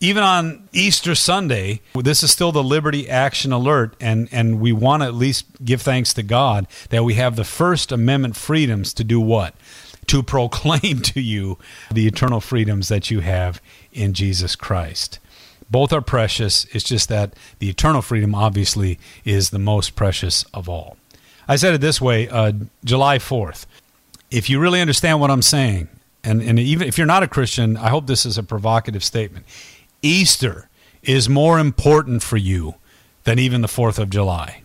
even 0.00 0.22
on 0.22 0.68
Easter 0.72 1.14
Sunday, 1.14 1.80
this 1.94 2.22
is 2.22 2.30
still 2.30 2.52
the 2.52 2.62
Liberty 2.62 3.08
Action 3.08 3.52
Alert, 3.52 3.96
and, 4.00 4.28
and 4.30 4.60
we 4.60 4.72
want 4.72 5.02
to 5.02 5.06
at 5.06 5.14
least 5.14 5.46
give 5.64 5.82
thanks 5.82 6.12
to 6.14 6.22
God 6.22 6.66
that 6.90 7.04
we 7.04 7.14
have 7.14 7.36
the 7.36 7.44
First 7.44 7.92
Amendment 7.92 8.36
freedoms 8.36 8.92
to 8.94 9.04
do 9.04 9.18
what? 9.20 9.54
To 10.08 10.22
proclaim 10.22 11.00
to 11.02 11.20
you 11.20 11.58
the 11.90 12.06
eternal 12.06 12.40
freedoms 12.40 12.88
that 12.88 13.10
you 13.10 13.20
have 13.20 13.60
in 13.92 14.12
Jesus 14.12 14.54
Christ. 14.54 15.18
Both 15.70 15.92
are 15.92 16.02
precious. 16.02 16.66
It's 16.66 16.84
just 16.84 17.08
that 17.08 17.34
the 17.58 17.68
eternal 17.68 18.02
freedom, 18.02 18.34
obviously, 18.34 18.98
is 19.24 19.50
the 19.50 19.58
most 19.58 19.96
precious 19.96 20.44
of 20.54 20.68
all. 20.68 20.96
I 21.48 21.56
said 21.56 21.74
it 21.74 21.80
this 21.80 22.00
way 22.00 22.28
uh, 22.28 22.52
July 22.84 23.18
4th. 23.18 23.66
If 24.30 24.50
you 24.50 24.60
really 24.60 24.80
understand 24.80 25.20
what 25.20 25.30
I'm 25.30 25.42
saying, 25.42 25.88
and, 26.26 26.42
and 26.42 26.58
even 26.58 26.88
if 26.88 26.98
you're 26.98 27.06
not 27.06 27.22
a 27.22 27.28
Christian, 27.28 27.76
I 27.76 27.88
hope 27.88 28.06
this 28.06 28.26
is 28.26 28.36
a 28.36 28.42
provocative 28.42 29.04
statement. 29.04 29.46
Easter 30.02 30.68
is 31.02 31.28
more 31.28 31.58
important 31.58 32.22
for 32.22 32.36
you 32.36 32.74
than 33.24 33.38
even 33.38 33.62
the 33.62 33.68
4th 33.68 33.98
of 33.98 34.10
July. 34.10 34.62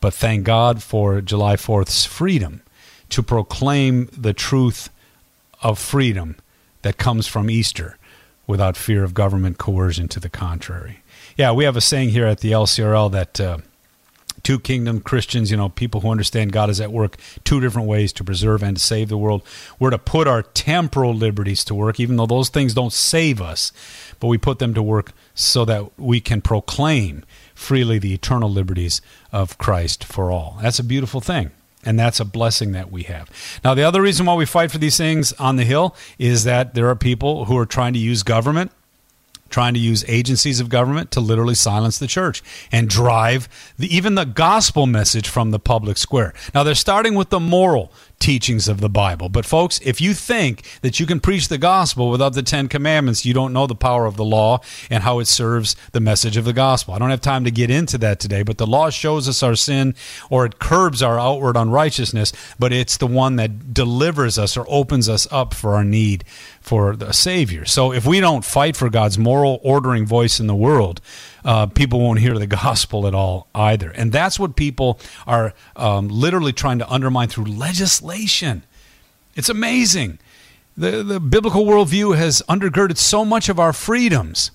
But 0.00 0.12
thank 0.12 0.44
God 0.44 0.82
for 0.82 1.22
July 1.22 1.56
4th's 1.56 2.04
freedom 2.04 2.60
to 3.08 3.22
proclaim 3.22 4.10
the 4.16 4.34
truth 4.34 4.90
of 5.62 5.78
freedom 5.78 6.36
that 6.82 6.98
comes 6.98 7.26
from 7.26 7.48
Easter 7.48 7.96
without 8.46 8.76
fear 8.76 9.02
of 9.02 9.14
government 9.14 9.56
coercion 9.56 10.08
to 10.08 10.20
the 10.20 10.28
contrary. 10.28 11.00
Yeah, 11.38 11.52
we 11.52 11.64
have 11.64 11.76
a 11.76 11.80
saying 11.80 12.10
here 12.10 12.26
at 12.26 12.40
the 12.40 12.52
LCRL 12.52 13.10
that 13.12 13.40
uh, 13.40 13.58
two 14.44 14.60
kingdom 14.60 15.00
Christians, 15.00 15.50
you 15.50 15.56
know, 15.56 15.68
people 15.68 16.02
who 16.02 16.10
understand 16.10 16.52
God 16.52 16.70
is 16.70 16.80
at 16.80 16.92
work 16.92 17.16
two 17.42 17.60
different 17.60 17.88
ways 17.88 18.12
to 18.12 18.24
preserve 18.24 18.62
and 18.62 18.76
to 18.76 18.82
save 18.82 19.08
the 19.08 19.18
world. 19.18 19.42
We're 19.80 19.90
to 19.90 19.98
put 19.98 20.28
our 20.28 20.42
temporal 20.42 21.14
liberties 21.14 21.64
to 21.64 21.74
work, 21.74 21.98
even 21.98 22.16
though 22.16 22.26
those 22.26 22.50
things 22.50 22.74
don't 22.74 22.92
save 22.92 23.40
us, 23.40 23.72
but 24.20 24.28
we 24.28 24.38
put 24.38 24.60
them 24.60 24.74
to 24.74 24.82
work 24.82 25.12
so 25.34 25.64
that 25.64 25.98
we 25.98 26.20
can 26.20 26.40
proclaim 26.40 27.24
freely 27.54 27.98
the 27.98 28.14
eternal 28.14 28.50
liberties 28.50 29.00
of 29.32 29.58
Christ 29.58 30.04
for 30.04 30.30
all. 30.30 30.58
That's 30.62 30.78
a 30.78 30.84
beautiful 30.84 31.20
thing. 31.20 31.50
And 31.86 31.98
that's 31.98 32.18
a 32.18 32.24
blessing 32.24 32.72
that 32.72 32.90
we 32.90 33.02
have. 33.02 33.30
Now, 33.62 33.74
the 33.74 33.82
other 33.82 34.00
reason 34.00 34.24
why 34.24 34.34
we 34.34 34.46
fight 34.46 34.70
for 34.70 34.78
these 34.78 34.96
things 34.96 35.34
on 35.34 35.56
the 35.56 35.64
Hill 35.64 35.94
is 36.18 36.44
that 36.44 36.74
there 36.74 36.88
are 36.88 36.96
people 36.96 37.44
who 37.44 37.58
are 37.58 37.66
trying 37.66 37.92
to 37.92 37.98
use 37.98 38.22
government 38.22 38.72
trying 39.50 39.74
to 39.74 39.80
use 39.80 40.04
agencies 40.08 40.60
of 40.60 40.68
government 40.68 41.10
to 41.12 41.20
literally 41.20 41.54
silence 41.54 41.98
the 41.98 42.06
church 42.06 42.42
and 42.72 42.88
drive 42.88 43.48
the, 43.78 43.94
even 43.94 44.14
the 44.14 44.24
gospel 44.24 44.86
message 44.86 45.28
from 45.28 45.50
the 45.50 45.58
public 45.58 45.96
square. 45.96 46.34
Now, 46.54 46.62
they're 46.62 46.74
starting 46.74 47.14
with 47.14 47.30
the 47.30 47.40
moral 47.40 47.92
teachings 48.18 48.68
of 48.68 48.80
the 48.80 48.88
Bible. 48.88 49.28
But, 49.28 49.44
folks, 49.44 49.80
if 49.84 50.00
you 50.00 50.14
think 50.14 50.64
that 50.80 50.98
you 50.98 51.06
can 51.06 51.20
preach 51.20 51.48
the 51.48 51.58
gospel 51.58 52.10
without 52.10 52.32
the 52.32 52.42
Ten 52.42 52.68
Commandments, 52.68 53.26
you 53.26 53.34
don't 53.34 53.52
know 53.52 53.66
the 53.66 53.74
power 53.74 54.06
of 54.06 54.16
the 54.16 54.24
law 54.24 54.60
and 54.88 55.02
how 55.02 55.18
it 55.18 55.26
serves 55.26 55.76
the 55.92 56.00
message 56.00 56.36
of 56.36 56.44
the 56.44 56.52
gospel. 56.52 56.94
I 56.94 56.98
don't 56.98 57.10
have 57.10 57.20
time 57.20 57.44
to 57.44 57.50
get 57.50 57.70
into 57.70 57.98
that 57.98 58.20
today, 58.20 58.42
but 58.42 58.56
the 58.56 58.66
law 58.66 58.88
shows 58.90 59.28
us 59.28 59.42
our 59.42 59.54
sin 59.54 59.94
or 60.30 60.46
it 60.46 60.58
curbs 60.58 61.02
our 61.02 61.20
outward 61.20 61.56
unrighteousness, 61.56 62.32
but 62.58 62.72
it's 62.72 62.96
the 62.96 63.06
one 63.06 63.36
that 63.36 63.74
delivers 63.74 64.38
us 64.38 64.56
or 64.56 64.64
opens 64.68 65.08
us 65.08 65.28
up 65.30 65.52
for 65.52 65.74
our 65.74 65.84
need 65.84 66.24
for 66.64 66.96
the 66.96 67.12
Savior. 67.12 67.66
So, 67.66 67.92
if 67.92 68.06
we 68.06 68.20
don't 68.20 68.44
fight 68.44 68.74
for 68.74 68.88
God's 68.88 69.18
moral 69.18 69.60
ordering 69.62 70.06
voice 70.06 70.40
in 70.40 70.46
the 70.46 70.54
world, 70.54 71.00
uh, 71.44 71.66
people 71.66 72.00
won't 72.00 72.20
hear 72.20 72.38
the 72.38 72.46
gospel 72.64 73.06
at 73.06 73.14
all 73.14 73.48
either. 73.54 73.90
And 73.90 74.10
that's 74.10 74.40
what 74.40 74.56
people 74.56 74.98
are 75.26 75.52
um, 75.76 76.08
literally 76.08 76.52
trying 76.52 76.78
to 76.78 76.90
undermine 76.90 77.28
through 77.28 77.44
legislation. 77.44 78.64
It's 79.36 79.50
amazing. 79.50 80.18
The, 80.76 81.02
the 81.04 81.20
biblical 81.20 81.66
worldview 81.66 82.16
has 82.16 82.42
undergirded 82.48 82.96
so 82.96 83.24
much 83.24 83.48
of 83.48 83.60
our 83.60 83.74
freedoms, 83.74 84.50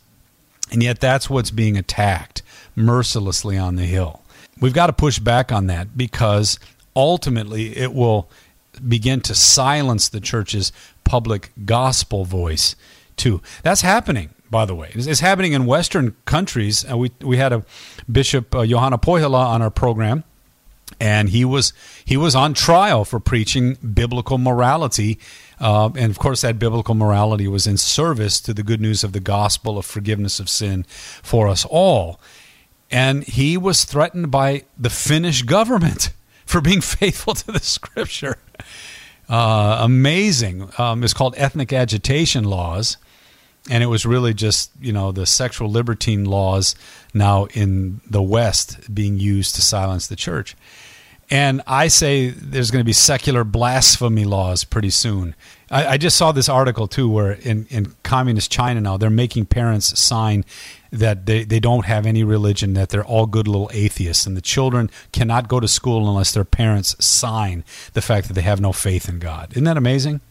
and 0.71 0.81
yet 0.81 0.99
that's 0.99 1.29
what's 1.29 1.51
being 1.51 1.77
attacked 1.77 2.41
mercilessly 2.75 3.57
on 3.57 3.75
the 3.75 3.85
Hill. 3.85 4.21
We've 4.59 4.73
got 4.73 4.87
to 4.87 4.93
push 4.93 5.19
back 5.19 5.51
on 5.51 5.67
that 5.67 5.95
because 5.95 6.59
ultimately 6.95 7.77
it 7.77 7.93
will 7.93 8.29
begin 8.87 9.21
to 9.21 9.35
silence 9.35 10.09
the 10.09 10.19
church's 10.19 10.71
public 11.09 11.51
gospel 11.65 12.23
voice, 12.23 12.75
too. 13.17 13.41
That's 13.63 13.81
happening 13.81 14.29
by 14.51 14.65
the 14.65 14.75
way. 14.75 14.91
It's, 14.93 15.05
it's 15.05 15.19
happening 15.19 15.53
in 15.53 15.65
Western 15.65 16.15
countries. 16.25 16.85
Uh, 16.89 16.97
we 16.97 17.11
we 17.21 17.37
had 17.37 17.53
a 17.53 17.63
Bishop 18.11 18.53
uh, 18.55 18.59
Juhana 18.59 19.01
Pohjola 19.01 19.45
on 19.45 19.61
our 19.61 19.69
program, 19.69 20.23
and 20.99 21.29
he 21.29 21.45
was 21.45 21.73
he 22.03 22.17
was 22.17 22.35
on 22.35 22.53
trial 22.53 23.05
for 23.05 23.19
preaching 23.19 23.75
biblical 23.75 24.37
morality, 24.37 25.19
uh, 25.59 25.89
and 25.95 26.11
of 26.11 26.19
course 26.19 26.41
that 26.41 26.59
biblical 26.59 26.95
morality 26.95 27.47
was 27.47 27.67
in 27.67 27.77
service 27.77 28.39
to 28.41 28.53
the 28.53 28.63
good 28.63 28.81
news 28.81 29.03
of 29.03 29.11
the 29.11 29.19
gospel 29.19 29.77
of 29.77 29.85
forgiveness 29.85 30.39
of 30.39 30.49
sin 30.49 30.85
for 30.87 31.47
us 31.47 31.65
all. 31.69 32.19
And 32.91 33.23
he 33.23 33.55
was 33.55 33.85
threatened 33.85 34.31
by 34.31 34.63
the 34.75 34.89
Finnish 34.89 35.43
government 35.43 36.11
for 36.45 36.61
being 36.61 36.81
faithful 36.99 37.35
to 37.35 37.51
the 37.51 37.59
scripture. 37.59 38.37
Uh, 39.29 39.77
amazing. 39.81 40.69
Um, 40.77 41.03
it's 41.03 41.13
called 41.13 41.35
ethnic 41.37 41.71
agitation 41.71 42.43
laws 42.43 42.97
and 43.69 43.83
it 43.83 43.87
was 43.87 44.05
really 44.05 44.33
just 44.33 44.71
you 44.79 44.91
know 44.91 45.11
the 45.11 45.25
sexual 45.25 45.69
libertine 45.69 46.25
laws 46.25 46.75
now 47.13 47.45
in 47.53 48.01
the 48.09 48.21
West 48.21 48.93
being 48.93 49.17
used 49.17 49.55
to 49.55 49.61
silence 49.61 50.07
the 50.07 50.15
church. 50.15 50.55
And 51.31 51.61
I 51.67 51.89
say 51.89 52.29
there's 52.29 52.71
going 52.71 52.81
to 52.81 52.85
be 52.85 52.93
secular 52.93 53.43
blasphemy 53.43 54.25
laws 54.25 54.63
pretty 54.63 54.89
soon. 54.89 55.35
I, 55.69 55.85
I, 55.85 55.97
just 55.97 56.17
saw 56.17 56.31
this 56.31 56.49
article 56.49 56.87
too, 56.87 57.07
where 57.07 57.33
in, 57.33 57.67
in 57.69 57.93
communist 58.01 58.51
China 58.51 58.81
now 58.81 58.97
they're 58.97 59.11
making 59.11 59.45
parents 59.45 59.99
sign 59.99 60.43
that 60.91 61.25
they, 61.25 61.43
they 61.43 61.59
don't 61.59 61.85
have 61.85 62.05
any 62.05 62.23
religion, 62.23 62.73
that 62.73 62.89
they're 62.89 63.05
all 63.05 63.25
good 63.25 63.47
little 63.47 63.69
atheists, 63.73 64.25
and 64.25 64.35
the 64.35 64.41
children 64.41 64.89
cannot 65.11 65.47
go 65.47 65.59
to 65.59 65.67
school 65.67 66.07
unless 66.07 66.31
their 66.31 66.45
parents 66.45 66.95
sign 67.03 67.63
the 67.93 68.01
fact 68.01 68.27
that 68.27 68.33
they 68.33 68.41
have 68.41 68.61
no 68.61 68.73
faith 68.73 69.07
in 69.07 69.19
God. 69.19 69.51
Isn't 69.51 69.65
that 69.65 69.77
amazing? 69.77 70.21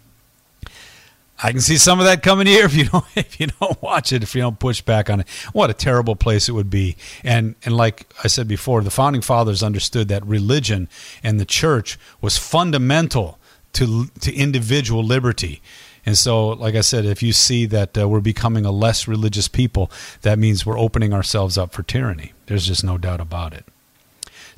I 1.41 1.53
can 1.53 1.61
see 1.61 1.77
some 1.79 2.01
of 2.01 2.07
that 2.07 2.23
coming 2.23 2.47
here 2.47 2.65
if 2.65 2.75
you 2.75 2.85
don't 2.93 3.05
if 3.15 3.39
you 3.39 3.47
don't 3.47 3.81
watch 3.81 4.13
it, 4.13 4.23
if 4.23 4.35
you 4.35 4.43
don't 4.43 4.59
push 4.59 4.81
back 4.81 5.09
on 5.09 5.21
it. 5.21 5.29
What 5.53 5.71
a 5.71 5.75
terrible 5.75 6.17
place 6.17 6.49
it 6.49 6.53
would 6.53 6.71
be. 6.71 6.97
And 7.23 7.55
and 7.65 7.77
like 7.77 8.13
I 8.25 8.29
said 8.29 8.49
before, 8.49 8.83
the 8.83 8.91
founding 8.91 9.23
fathers 9.23 9.63
understood 9.63 10.09
that 10.09 10.27
religion 10.27 10.89
and 11.23 11.39
the 11.39 11.45
church 11.45 11.99
was 12.21 12.37
fundamental 12.37 13.39
to 13.75 14.07
to 14.21 14.35
individual 14.35 15.05
liberty. 15.05 15.63
And 16.09 16.17
so, 16.17 16.49
like 16.49 16.75
I 16.75 16.81
said, 16.81 17.05
if 17.05 17.23
you 17.23 17.35
see 17.35 17.67
that 17.67 17.99
uh, 17.99 18.09
we're 18.09 18.23
becoming 18.23 18.65
a 18.65 18.71
less 18.71 19.07
religious 19.07 19.47
people, 19.47 19.91
that 20.23 20.39
means 20.39 20.65
we're 20.65 20.79
opening 20.79 21.13
ourselves 21.13 21.59
up 21.59 21.75
for 21.75 21.83
tyranny. 21.83 22.33
There's 22.47 22.67
just 22.67 22.83
no 22.83 22.97
doubt 22.97 23.21
about 23.21 23.53
it. 23.53 23.67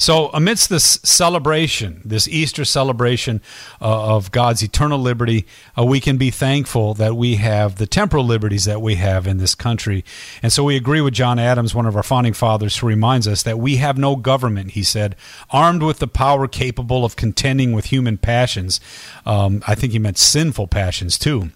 So, 0.01 0.31
amidst 0.33 0.71
this 0.71 0.99
celebration, 1.03 2.01
this 2.07 2.27
Easter 2.27 2.65
celebration 2.65 3.43
uh, 3.83 4.15
of 4.15 4.33
God's 4.33 4.63
eternal 4.63 4.99
liberty, 4.99 5.47
uh, 5.79 5.85
we 5.85 6.01
can 6.01 6.17
be 6.17 6.31
thankful 6.31 6.95
that 6.95 7.17
we 7.17 7.37
have 7.37 7.77
the 7.77 7.87
temporal 7.87 8.25
liberties 8.25 8.65
that 8.65 8.81
we 8.81 8.95
have 8.95 9.27
in 9.27 9.37
this 9.37 9.55
country. 9.55 10.03
And 10.43 10.51
so, 10.51 10.65
we 10.65 10.75
agree 10.75 11.03
with 11.03 11.13
John 11.13 11.39
Adams, 11.39 11.75
one 11.75 11.85
of 11.85 11.97
our 11.97 12.03
founding 12.03 12.33
fathers, 12.33 12.79
who 12.79 12.87
reminds 12.87 13.29
us 13.29 13.43
that 13.43 13.59
we 13.59 13.77
have 13.77 13.99
no 13.99 14.17
government, 14.17 14.71
he 14.71 14.83
said, 14.83 15.17
armed 15.51 15.83
with 15.83 15.99
the 15.99 16.09
power 16.09 16.49
capable 16.49 17.05
of 17.05 17.17
contending 17.17 17.73
with 17.73 17.87
human 17.87 18.17
passions. 18.17 18.81
Um, 19.27 19.63
I 19.67 19.75
think 19.75 19.93
he 19.93 19.99
meant 19.99 20.17
sinful 20.17 20.69
passions 20.69 21.19
too 21.19 21.51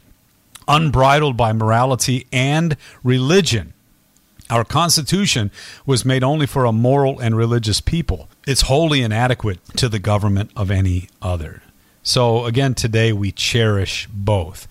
unbridled 0.68 1.36
by 1.36 1.52
morality 1.54 2.26
and 2.30 2.76
religion. 3.02 3.72
Our 4.50 4.64
Constitution 4.64 5.50
was 5.86 6.04
made 6.04 6.22
only 6.22 6.46
for 6.46 6.64
a 6.64 6.72
moral 6.72 7.18
and 7.18 7.36
religious 7.36 7.80
people. 7.80 8.28
It's 8.46 8.62
wholly 8.62 9.00
inadequate 9.00 9.64
to 9.76 9.88
the 9.88 9.98
government 9.98 10.50
of 10.54 10.70
any 10.70 11.08
other. 11.22 11.62
So, 12.02 12.44
again, 12.44 12.74
today 12.74 13.12
we 13.12 13.32
cherish 13.32 14.06
both. 14.12 14.68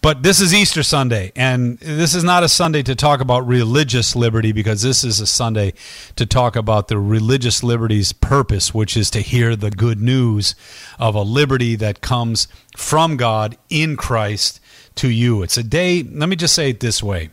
But 0.00 0.24
this 0.24 0.40
is 0.40 0.52
Easter 0.52 0.82
Sunday, 0.82 1.30
and 1.36 1.78
this 1.78 2.12
is 2.12 2.24
not 2.24 2.42
a 2.42 2.48
Sunday 2.48 2.82
to 2.82 2.96
talk 2.96 3.20
about 3.20 3.46
religious 3.46 4.16
liberty 4.16 4.50
because 4.50 4.82
this 4.82 5.04
is 5.04 5.20
a 5.20 5.28
Sunday 5.28 5.74
to 6.16 6.26
talk 6.26 6.56
about 6.56 6.88
the 6.88 6.98
religious 6.98 7.62
liberty's 7.62 8.12
purpose, 8.12 8.74
which 8.74 8.96
is 8.96 9.10
to 9.10 9.20
hear 9.20 9.54
the 9.54 9.70
good 9.70 10.00
news 10.00 10.56
of 10.98 11.14
a 11.14 11.22
liberty 11.22 11.76
that 11.76 12.00
comes 12.00 12.48
from 12.76 13.16
God 13.16 13.56
in 13.68 13.96
Christ 13.96 14.58
to 14.96 15.08
you. 15.08 15.42
It's 15.42 15.56
a 15.56 15.62
day, 15.62 16.02
let 16.02 16.28
me 16.28 16.34
just 16.34 16.56
say 16.56 16.70
it 16.70 16.80
this 16.80 17.00
way 17.00 17.30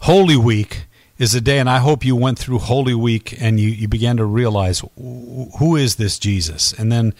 Holy 0.00 0.36
Week 0.36 0.86
is 1.18 1.34
a 1.34 1.40
day, 1.40 1.58
and 1.58 1.68
I 1.68 1.78
hope 1.78 2.04
you 2.04 2.14
went 2.14 2.38
through 2.38 2.58
Holy 2.58 2.94
Week 2.94 3.40
and 3.40 3.58
you, 3.58 3.68
you 3.68 3.88
began 3.88 4.16
to 4.18 4.24
realize 4.24 4.82
who 4.96 5.76
is 5.76 5.96
this 5.96 6.18
Jesus? 6.18 6.72
And 6.72 6.92
then 6.92 7.14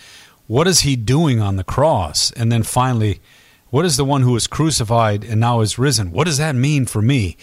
what 0.46 0.68
is 0.68 0.80
he 0.80 0.96
doing 0.96 1.40
on 1.40 1.56
the 1.56 1.64
cross? 1.64 2.30
And 2.32 2.52
then 2.52 2.62
finally, 2.62 3.20
what 3.70 3.84
is 3.84 3.96
the 3.96 4.04
one 4.04 4.22
who 4.22 4.32
was 4.32 4.46
crucified 4.46 5.24
and 5.24 5.40
now 5.40 5.60
is 5.60 5.78
risen? 5.78 6.12
What 6.12 6.24
does 6.24 6.38
that 6.38 6.54
mean 6.54 6.86
for 6.86 7.02
me? 7.02 7.36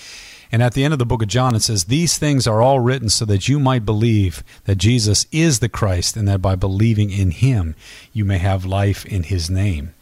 And 0.52 0.62
at 0.62 0.76
the 0.76 0.84
end 0.84 0.94
of 0.94 1.00
the 1.00 1.06
book 1.06 1.24
of 1.24 1.28
John, 1.28 1.56
it 1.56 1.64
says, 1.64 1.86
These 1.86 2.20
things 2.20 2.46
are 2.46 2.62
all 2.62 2.80
written 2.80 3.10
so 3.10 3.26
that 3.26 3.50
you 3.50 3.60
might 3.60 3.86
believe 3.86 4.44
that 4.66 4.76
Jesus 4.76 5.26
is 5.32 5.60
the 5.60 5.68
Christ, 5.68 6.16
and 6.16 6.28
that 6.28 6.44
by 6.44 6.56
believing 6.56 7.10
in 7.10 7.32
him, 7.32 7.76
you 8.14 8.24
may 8.24 8.38
have 8.38 8.64
life 8.64 9.04
in 9.06 9.24
his 9.24 9.50
name. 9.50 9.96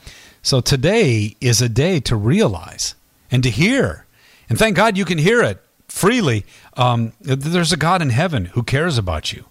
So 0.43 0.59
today 0.59 1.37
is 1.39 1.61
a 1.61 1.69
day 1.69 2.01
to 2.01 2.17
realize 2.17 2.95
and 3.31 3.43
to 3.43 3.49
hear 3.49 4.05
and 4.51 4.59
thank 4.59 4.75
God 4.75 4.97
you 4.97 5.05
can 5.05 5.17
hear 5.17 5.41
it 5.41 5.63
freely. 5.87 6.45
Um, 6.75 7.13
there's 7.21 7.71
a 7.71 7.77
God 7.77 8.01
in 8.01 8.09
heaven 8.09 8.47
who 8.47 8.63
cares 8.63 8.97
about 8.97 9.31
you. 9.31 9.45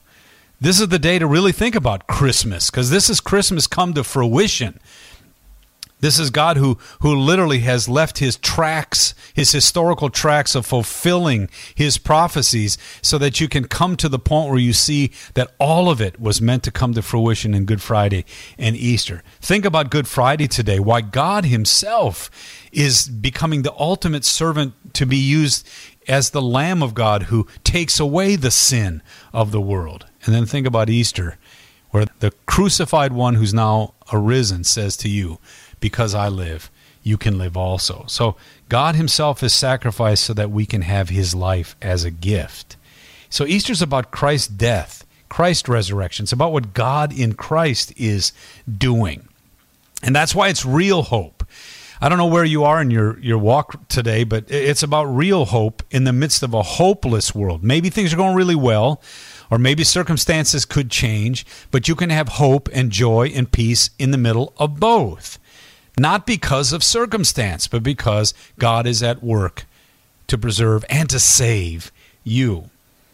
This 0.60 0.78
is 0.78 0.88
the 0.88 0.98
day 0.98 1.18
to 1.18 1.26
really 1.26 1.52
think 1.52 1.74
about 1.74 2.06
Christmas 2.06 2.70
because 2.70 2.90
this 2.90 3.08
is 3.08 3.18
Christmas 3.18 3.66
come 3.66 3.94
to 3.94 4.04
fruition. 4.04 4.78
This 6.00 6.18
is 6.18 6.30
God 6.30 6.56
who, 6.56 6.78
who 7.00 7.14
literally 7.14 7.60
has 7.60 7.88
left 7.88 8.18
his 8.18 8.36
tracks, 8.36 9.14
his 9.34 9.52
historical 9.52 10.10
tracks 10.10 10.54
of 10.54 10.66
fulfilling 10.66 11.48
his 11.74 11.98
prophecies 11.98 12.78
so 13.02 13.18
that 13.18 13.40
you 13.40 13.48
can 13.48 13.66
come 13.66 13.96
to 13.96 14.08
the 14.08 14.18
point 14.18 14.50
where 14.50 14.58
you 14.58 14.72
see 14.72 15.12
that 15.34 15.54
all 15.58 15.90
of 15.90 16.00
it 16.00 16.20
was 16.20 16.40
meant 16.40 16.62
to 16.64 16.70
come 16.70 16.94
to 16.94 17.02
fruition 17.02 17.54
in 17.54 17.64
Good 17.64 17.82
Friday 17.82 18.24
and 18.58 18.76
Easter. 18.76 19.22
Think 19.40 19.64
about 19.64 19.90
Good 19.90 20.08
Friday 20.08 20.48
today, 20.48 20.78
why 20.80 21.00
God 21.00 21.44
himself 21.44 22.30
is 22.72 23.08
becoming 23.08 23.62
the 23.62 23.74
ultimate 23.78 24.24
servant 24.24 24.74
to 24.94 25.06
be 25.06 25.16
used 25.16 25.68
as 26.08 26.30
the 26.30 26.42
Lamb 26.42 26.82
of 26.82 26.94
God 26.94 27.24
who 27.24 27.46
takes 27.62 28.00
away 28.00 28.36
the 28.36 28.50
sin 28.50 29.02
of 29.32 29.52
the 29.52 29.60
world. 29.60 30.06
And 30.24 30.34
then 30.34 30.46
think 30.46 30.66
about 30.66 30.90
Easter, 30.90 31.38
where 31.90 32.06
the 32.20 32.32
crucified 32.46 33.12
one 33.12 33.34
who's 33.34 33.54
now 33.54 33.94
arisen 34.12 34.64
says 34.64 34.96
to 34.98 35.08
you, 35.08 35.38
Because 35.80 36.14
I 36.14 36.28
live, 36.28 36.70
you 37.02 37.16
can 37.16 37.38
live 37.38 37.56
also. 37.56 38.04
So 38.06 38.36
God 38.68 38.94
Himself 38.94 39.42
is 39.42 39.52
sacrificed 39.52 40.24
so 40.24 40.34
that 40.34 40.50
we 40.50 40.66
can 40.66 40.82
have 40.82 41.08
His 41.08 41.34
life 41.34 41.76
as 41.80 42.04
a 42.04 42.10
gift. 42.10 42.76
So 43.28 43.46
Easter's 43.46 43.82
about 43.82 44.10
Christ's 44.10 44.48
death, 44.48 45.06
Christ's 45.28 45.68
resurrection. 45.68 46.24
It's 46.24 46.32
about 46.32 46.52
what 46.52 46.74
God 46.74 47.12
in 47.12 47.34
Christ 47.34 47.92
is 47.96 48.32
doing. 48.70 49.28
And 50.02 50.14
that's 50.14 50.34
why 50.34 50.48
it's 50.48 50.64
real 50.64 51.02
hope. 51.02 51.44
I 52.02 52.08
don't 52.08 52.16
know 52.16 52.26
where 52.26 52.44
you 52.44 52.64
are 52.64 52.80
in 52.80 52.90
your, 52.90 53.18
your 53.20 53.36
walk 53.36 53.88
today, 53.88 54.24
but 54.24 54.50
it's 54.50 54.82
about 54.82 55.04
real 55.04 55.44
hope 55.44 55.82
in 55.90 56.04
the 56.04 56.14
midst 56.14 56.42
of 56.42 56.54
a 56.54 56.62
hopeless 56.62 57.34
world. 57.34 57.62
Maybe 57.62 57.90
things 57.90 58.14
are 58.14 58.16
going 58.16 58.34
really 58.34 58.54
well, 58.54 59.02
or 59.50 59.58
maybe 59.58 59.84
circumstances 59.84 60.64
could 60.64 60.90
change, 60.90 61.44
but 61.70 61.88
you 61.88 61.94
can 61.94 62.08
have 62.08 62.28
hope 62.28 62.70
and 62.72 62.90
joy 62.90 63.26
and 63.34 63.52
peace 63.52 63.90
in 63.98 64.12
the 64.12 64.18
middle 64.18 64.54
of 64.56 64.80
both. 64.80 65.38
Not 66.00 66.24
because 66.24 66.72
of 66.72 66.82
circumstance, 66.82 67.66
but 67.66 67.82
because 67.82 68.32
God 68.58 68.86
is 68.86 69.02
at 69.02 69.22
work 69.22 69.66
to 70.28 70.38
preserve 70.38 70.82
and 70.88 71.10
to 71.10 71.20
save 71.20 71.92
you. 72.24 72.70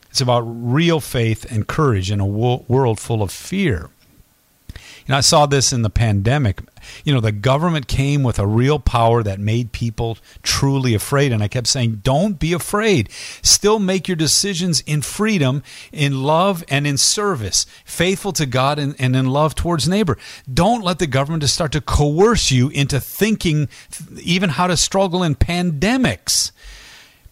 It's 0.09 0.21
about 0.21 0.43
real 0.43 1.01
faith 1.01 1.51
and 1.51 1.67
courage 1.67 2.13
in 2.13 2.21
a 2.21 2.25
world 2.25 3.01
full 3.01 3.25
of 3.25 3.33
fear. 3.33 3.91
You 5.07 5.13
know, 5.13 5.19
I 5.19 5.21
saw 5.21 5.47
this 5.47 5.73
in 5.73 5.83
the 5.83 5.91
pandemic. 5.91 6.61
You 7.05 7.15
know, 7.15 7.21
the 7.21 7.31
government 7.31 7.87
came 7.87 8.25
with 8.25 8.41
a 8.41 8.47
real 8.47 8.81
power 8.81 9.23
that 9.23 9.39
made 9.39 9.71
people 9.71 10.19
truly 10.43 10.95
afraid. 10.95 11.31
And 11.31 11.45
I 11.45 11.49
kept 11.49 11.69
saying, 11.69 12.01
don't 12.03 12.41
be 12.41 12.53
afraid. 12.53 13.11
Still 13.41 13.79
make 13.79 14.09
your 14.09 14.17
decisions 14.17 14.81
in 14.81 15.03
freedom, 15.03 15.63
in 15.93 16.25
love, 16.25 16.65
and 16.69 16.89
in 16.89 16.97
service, 16.97 17.67
faithful 17.85 18.33
to 18.33 18.47
God 18.47 18.81
and, 18.81 18.97
and 18.99 19.15
in 19.15 19.27
love 19.27 19.55
towards 19.55 19.89
neighbor. 19.89 20.19
Don't 20.53 20.83
let 20.83 20.99
the 20.99 21.07
government 21.07 21.43
just 21.43 21.55
start 21.55 21.71
to 21.73 21.81
coerce 21.81 22.51
you 22.51 22.69
into 22.71 22.99
thinking 22.99 23.69
even 24.21 24.51
how 24.51 24.67
to 24.67 24.77
struggle 24.77 25.23
in 25.23 25.37
pandemics 25.37 26.51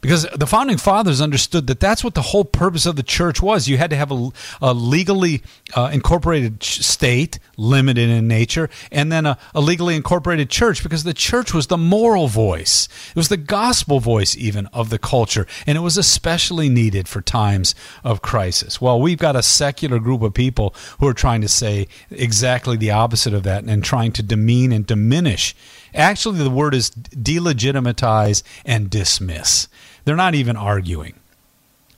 because 0.05 0.27
the 0.37 0.47
founding 0.47 0.77
fathers 0.77 1.23
understood 1.23 1.67
that 1.67 1.81
that's 1.81 2.05
what 2.05 2.13
the 2.13 2.21
whole 2.21 2.45
purpose 2.45 2.85
of 2.85 2.97
the 2.97 3.03
church 3.03 3.41
was. 3.41 3.69
You 3.69 3.79
had 3.79 3.89
to 3.89 3.97
have 3.97 4.13
a, 4.13 4.29
a 4.61 4.75
legally 4.75 5.43
uh, 5.75 5.89
incorporated 5.95 6.63
state, 6.63 7.39
limited 7.57 8.11
in 8.11 8.29
nature, 8.29 8.69
and 8.93 9.11
then 9.11 9.25
a, 9.25 9.39
a, 9.55 9.63
legally 9.63 9.97
incorporated 9.97 10.51
church 10.51 10.83
because 10.83 11.05
the 11.05 11.15
church 11.15 11.55
was 11.55 11.69
the 11.69 11.79
moral 11.79 12.29
voice. 12.29 12.87
It 13.09 13.17
was 13.17 13.31
the 13.31 13.39
gospel 13.39 13.99
voice, 13.99 14.37
even 14.37 14.67
of 14.75 14.91
the 14.91 14.99
culture, 14.99 15.47
and 15.67 15.79
it 15.79 15.81
was 15.81 15.97
especially 15.97 16.69
needed 16.69 17.09
for 17.09 17.23
times 17.23 17.75
of 18.05 18.21
crisis. 18.21 18.83
Well, 18.83 19.01
we've 19.01 19.17
got 19.17 19.37
a 19.37 19.43
secular 19.43 19.99
group 19.99 20.21
of 20.21 20.35
people 20.35 20.75
who 21.01 21.09
are 21.09 21.15
trying 21.15 21.41
to 21.41 21.49
say 21.49 21.89
exactly 22.11 22.77
the 22.77 22.91
opposite 22.91 23.33
of 23.33 23.43
that 23.45 23.65
and 23.65 23.83
trying 23.83 24.13
to 24.13 24.23
demean 24.23 24.71
and 24.71 24.87
diminish. 24.87 25.57
Actually, 25.95 26.43
the 26.43 26.51
word 26.51 26.75
is 26.75 26.91
delegitimize 26.91 28.43
and 28.67 28.91
dismiss. 28.91 29.67
They're 30.05 30.17
not 30.17 30.35
even 30.35 30.57
arguing. 30.57 31.15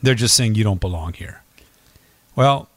They're 0.03 0.15
just 0.15 0.37
saying 0.37 0.55
you 0.55 0.65
don't 0.65 0.81
belong 0.81 1.15
here. 1.15 1.43
Well, 2.35 2.69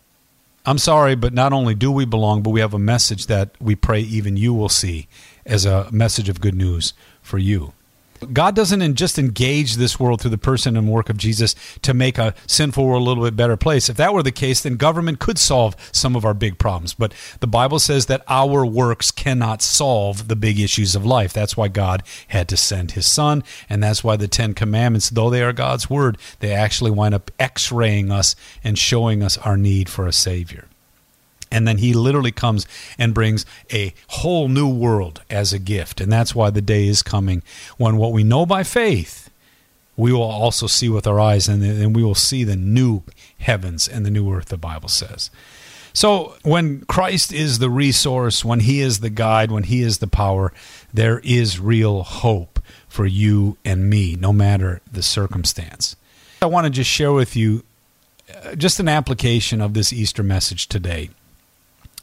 I'm 0.65 0.77
sorry, 0.77 1.15
but 1.15 1.33
not 1.33 1.53
only 1.53 1.75
do 1.75 1.91
we 1.91 2.05
belong, 2.05 2.41
but 2.41 2.51
we 2.51 2.59
have 2.59 2.73
a 2.73 2.79
message 2.79 3.27
that 3.27 3.49
we 3.59 3.75
pray 3.75 4.01
even 4.01 4.37
you 4.37 4.53
will 4.53 4.69
see 4.69 5.07
as 5.45 5.65
a 5.65 5.91
message 5.91 6.29
of 6.29 6.41
good 6.41 6.55
news 6.55 6.93
for 7.21 7.37
you. 7.37 7.73
God 8.33 8.55
doesn't 8.55 8.95
just 8.95 9.17
engage 9.17 9.75
this 9.75 9.99
world 9.99 10.21
through 10.21 10.31
the 10.31 10.37
person 10.37 10.75
and 10.75 10.89
work 10.89 11.09
of 11.09 11.17
Jesus 11.17 11.55
to 11.81 11.93
make 11.93 12.17
a 12.17 12.33
sinful 12.47 12.85
world 12.85 13.01
a 13.01 13.05
little 13.05 13.23
bit 13.23 13.35
better 13.35 13.57
place. 13.57 13.89
If 13.89 13.97
that 13.97 14.13
were 14.13 14.23
the 14.23 14.31
case, 14.31 14.61
then 14.61 14.75
government 14.75 15.19
could 15.19 15.37
solve 15.37 15.75
some 15.91 16.15
of 16.15 16.25
our 16.25 16.33
big 16.33 16.57
problems. 16.57 16.93
But 16.93 17.13
the 17.39 17.47
Bible 17.47 17.79
says 17.79 18.07
that 18.07 18.23
our 18.27 18.65
works 18.65 19.11
cannot 19.11 19.61
solve 19.61 20.27
the 20.27 20.35
big 20.35 20.59
issues 20.59 20.95
of 20.95 21.05
life. 21.05 21.33
That's 21.33 21.57
why 21.57 21.67
God 21.67 22.03
had 22.27 22.47
to 22.49 22.57
send 22.57 22.91
his 22.91 23.07
son. 23.07 23.43
And 23.69 23.81
that's 23.81 24.03
why 24.03 24.15
the 24.15 24.27
Ten 24.27 24.53
Commandments, 24.53 25.09
though 25.09 25.29
they 25.29 25.43
are 25.43 25.53
God's 25.53 25.89
word, 25.89 26.17
they 26.39 26.51
actually 26.51 26.91
wind 26.91 27.13
up 27.13 27.31
x 27.39 27.71
raying 27.71 28.11
us 28.11 28.35
and 28.63 28.77
showing 28.77 29.23
us 29.23 29.37
our 29.39 29.57
need 29.57 29.89
for 29.89 30.07
a 30.07 30.13
Savior. 30.13 30.67
And 31.51 31.67
then 31.67 31.79
he 31.79 31.93
literally 31.93 32.31
comes 32.31 32.67
and 32.97 33.13
brings 33.13 33.45
a 33.71 33.93
whole 34.07 34.47
new 34.47 34.69
world 34.69 35.21
as 35.29 35.51
a 35.51 35.59
gift. 35.59 35.99
And 35.99 36.11
that's 36.11 36.35
why 36.35 36.49
the 36.49 36.61
day 36.61 36.87
is 36.87 37.01
coming 37.01 37.41
when 37.77 37.97
what 37.97 38.11
we 38.11 38.23
know 38.23 38.45
by 38.45 38.63
faith, 38.63 39.29
we 39.97 40.13
will 40.13 40.21
also 40.21 40.67
see 40.67 40.87
with 40.87 41.05
our 41.07 41.19
eyes, 41.19 41.49
and 41.49 41.61
then 41.61 41.91
we 41.91 42.03
will 42.03 42.15
see 42.15 42.43
the 42.43 42.55
new 42.55 43.03
heavens 43.39 43.87
and 43.87 44.05
the 44.05 44.11
new 44.11 44.31
earth, 44.31 44.47
the 44.47 44.57
Bible 44.57 44.89
says. 44.89 45.29
So 45.91 46.35
when 46.43 46.81
Christ 46.81 47.33
is 47.33 47.59
the 47.59 47.69
resource, 47.69 48.45
when 48.45 48.61
he 48.61 48.79
is 48.79 48.99
the 48.99 49.09
guide, 49.09 49.51
when 49.51 49.63
he 49.63 49.81
is 49.81 49.97
the 49.97 50.07
power, 50.07 50.53
there 50.93 51.19
is 51.19 51.59
real 51.59 52.03
hope 52.03 52.61
for 52.87 53.05
you 53.05 53.57
and 53.65 53.89
me, 53.89 54.15
no 54.15 54.31
matter 54.31 54.81
the 54.89 55.03
circumstance. 55.03 55.95
I 56.41 56.45
want 56.45 56.65
to 56.65 56.69
just 56.69 56.89
share 56.89 57.11
with 57.11 57.35
you 57.35 57.63
uh, 58.33 58.55
just 58.55 58.79
an 58.79 58.87
application 58.87 59.59
of 59.59 59.73
this 59.73 59.91
Easter 59.91 60.23
message 60.23 60.67
today 60.67 61.09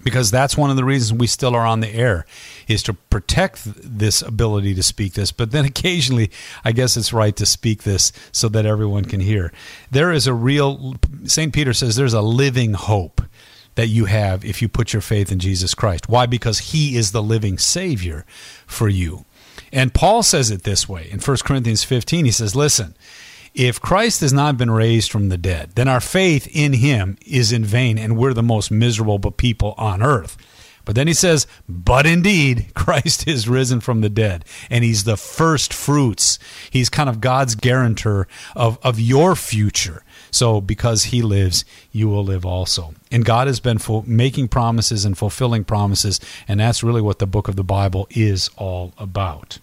because 0.03 0.31
that's 0.31 0.57
one 0.57 0.71
of 0.71 0.77
the 0.77 0.85
reasons 0.85 1.19
we 1.19 1.27
still 1.27 1.55
are 1.55 1.67
on 1.67 1.81
the 1.81 1.95
air 1.95 2.27
is 2.69 2.83
to 2.85 2.95
protect 2.95 3.63
this 3.65 4.23
ability 4.23 4.75
to 4.75 4.83
speak 4.83 5.15
this. 5.15 5.33
But 5.33 5.51
then 5.51 5.65
occasionally 5.77 6.31
i 6.65 6.73
guess 6.73 6.97
it's 6.97 7.13
right 7.13 7.35
to 7.37 7.47
speak 7.47 7.83
this 7.83 8.13
so 8.33 8.49
that 8.49 8.67
everyone 8.67 9.05
can 9.05 9.21
hear. 9.21 9.53
There 9.91 10.13
is 10.13 10.27
a 10.27 10.35
real 10.35 10.97
st 11.25 11.53
peter 11.53 11.73
says 11.73 11.97
there's 11.97 12.15
a 12.15 12.23
living 12.23 12.75
hope 12.75 13.23
that 13.75 13.89
you 13.89 14.07
have 14.07 14.45
if 14.45 14.63
you 14.63 14.69
put 14.69 14.93
your 14.93 15.03
faith 15.03 15.33
in 15.33 15.39
jesus 15.39 15.75
christ. 15.75 16.09
Why? 16.09 16.27
Because 16.27 16.59
he 16.59 16.97
is 16.97 17.13
the 17.13 17.23
living 17.23 17.59
savior 17.59 18.25
for 18.67 18.89
you. 18.89 19.25
And 19.73 19.95
paul 19.95 20.23
says 20.23 20.51
it 20.51 20.63
this 20.63 20.89
way 20.89 21.09
in 21.11 21.21
1 21.21 21.37
corinthians 21.45 21.85
15 21.85 22.25
he 22.25 22.31
says 22.31 22.55
listen 22.55 22.95
if 23.57 23.81
Christ 23.81 24.21
has 24.21 24.35
not 24.35 24.59
been 24.59 24.71
raised 24.71 25.11
from 25.11 25.31
the 25.31 25.39
dead, 25.39 25.73
then 25.77 25.89
our 25.89 26.01
faith 26.01 26.47
in 26.53 26.75
him 26.75 27.17
is 27.27 27.53
in 27.53 27.65
vain 27.65 27.97
and 27.99 28.19
we're 28.19 28.35
the 28.35 28.43
most 28.43 28.71
miserable 28.71 29.31
people 29.31 29.75
on 29.79 30.03
earth. 30.03 30.37
But 30.85 30.95
then 30.95 31.09
he 31.09 31.15
says, 31.15 31.47
But 31.69 32.07
indeed, 32.07 32.67
Christ 32.75 33.27
is 33.27 33.49
risen 33.49 33.81
from 33.81 34.03
the 34.03 34.09
dead, 34.09 34.45
and 34.71 34.85
he's 34.85 35.03
the 35.03 35.17
first 35.17 35.75
fruits. 35.75 36.39
He's 36.71 36.89
kind 36.89 37.09
of 37.09 37.21
God's 37.21 37.57
guarantor 37.57 38.29
of, 38.55 38.79
of 38.83 39.01
your 39.01 39.35
future. 39.35 40.05
So 40.31 40.61
because 40.61 41.05
he 41.05 41.23
lives, 41.23 41.65
you 41.93 42.09
will 42.09 42.25
live 42.25 42.47
also. 42.47 42.95
And 43.11 43.25
God 43.25 43.49
has 43.49 43.59
been 43.59 43.81
making 44.07 44.49
promises 44.49 45.05
and 45.05 45.19
fulfilling 45.19 45.65
promises, 45.65 46.21
and 46.47 46.61
that's 46.61 46.85
really 46.85 47.03
what 47.03 47.19
the 47.19 47.27
book 47.27 47.49
of 47.49 47.57
the 47.57 47.65
Bible 47.65 48.07
is 48.11 48.51
all 48.57 48.93
about. 48.99 49.59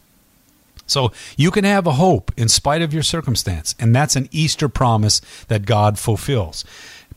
So 0.85 1.11
you 1.37 1.51
can 1.51 1.63
have 1.63 1.87
a 1.87 1.93
hope 1.93 2.31
in 2.37 2.49
spite 2.49 2.81
of 2.81 2.93
your 2.93 3.03
circumstance. 3.03 3.75
And 3.79 3.95
that's 3.95 4.15
an 4.15 4.27
Easter 4.31 4.69
promise 4.69 5.21
that 5.47 5.65
God 5.65 5.97
fulfills 5.97 6.65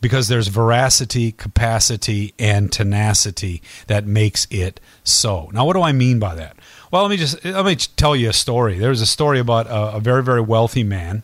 because 0.01 0.27
there's 0.27 0.47
veracity, 0.47 1.31
capacity, 1.31 2.33
and 2.37 2.71
tenacity 2.71 3.61
that 3.87 4.05
makes 4.05 4.47
it 4.49 4.79
so. 5.03 5.49
Now, 5.53 5.65
what 5.65 5.73
do 5.73 5.81
I 5.81 5.91
mean 5.91 6.19
by 6.19 6.35
that? 6.35 6.55
Well, 6.91 7.01
let 7.01 7.09
me 7.09 7.17
just 7.17 7.43
let 7.43 7.65
me 7.65 7.75
tell 7.75 8.15
you 8.15 8.29
a 8.29 8.33
story. 8.33 8.77
There 8.77 8.89
was 8.89 9.01
a 9.01 9.07
story 9.07 9.39
about 9.39 9.67
a, 9.67 9.97
a 9.97 9.99
very, 9.99 10.23
very 10.23 10.41
wealthy 10.41 10.83
man, 10.83 11.23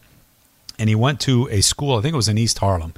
and 0.77 0.89
he 0.89 0.95
went 0.95 1.19
to 1.21 1.47
a 1.49 1.61
school. 1.61 1.97
I 1.97 2.01
think 2.01 2.13
it 2.13 2.17
was 2.17 2.27
in 2.27 2.37
East 2.37 2.59
Harlem, 2.59 2.93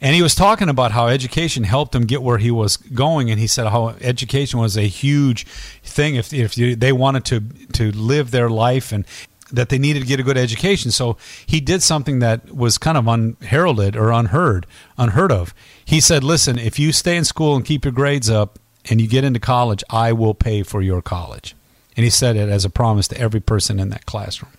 and 0.00 0.14
he 0.14 0.22
was 0.22 0.34
talking 0.34 0.68
about 0.68 0.92
how 0.92 1.08
education 1.08 1.64
helped 1.64 1.94
him 1.94 2.04
get 2.04 2.22
where 2.22 2.38
he 2.38 2.50
was 2.50 2.76
going, 2.76 3.30
and 3.30 3.38
he 3.38 3.46
said 3.46 3.66
how 3.66 3.88
education 4.00 4.58
was 4.58 4.76
a 4.76 4.88
huge 4.88 5.44
thing 5.82 6.14
if 6.14 6.32
if 6.32 6.54
they 6.54 6.92
wanted 6.92 7.24
to 7.26 7.40
to 7.74 7.92
live 7.92 8.30
their 8.30 8.48
life 8.48 8.92
and 8.92 9.04
that 9.52 9.68
they 9.68 9.78
needed 9.78 10.00
to 10.00 10.06
get 10.06 10.20
a 10.20 10.22
good 10.22 10.38
education. 10.38 10.90
So 10.90 11.16
he 11.44 11.60
did 11.60 11.82
something 11.82 12.20
that 12.20 12.54
was 12.54 12.78
kind 12.78 12.96
of 12.96 13.06
unheralded 13.08 13.96
or 13.96 14.10
unheard 14.10 14.66
unheard 14.96 15.32
of. 15.32 15.54
He 15.84 16.00
said, 16.00 16.24
"Listen, 16.24 16.58
if 16.58 16.78
you 16.78 16.92
stay 16.92 17.16
in 17.16 17.24
school 17.24 17.56
and 17.56 17.64
keep 17.64 17.84
your 17.84 17.92
grades 17.92 18.30
up 18.30 18.58
and 18.88 19.00
you 19.00 19.06
get 19.06 19.24
into 19.24 19.40
college, 19.40 19.84
I 19.90 20.12
will 20.12 20.34
pay 20.34 20.62
for 20.62 20.80
your 20.80 21.02
college." 21.02 21.54
And 21.96 22.04
he 22.04 22.10
said 22.10 22.36
it 22.36 22.48
as 22.48 22.64
a 22.64 22.70
promise 22.70 23.08
to 23.08 23.18
every 23.18 23.40
person 23.40 23.78
in 23.80 23.90
that 23.90 24.06
classroom. 24.06 24.52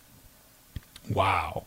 Wow. 1.10 1.64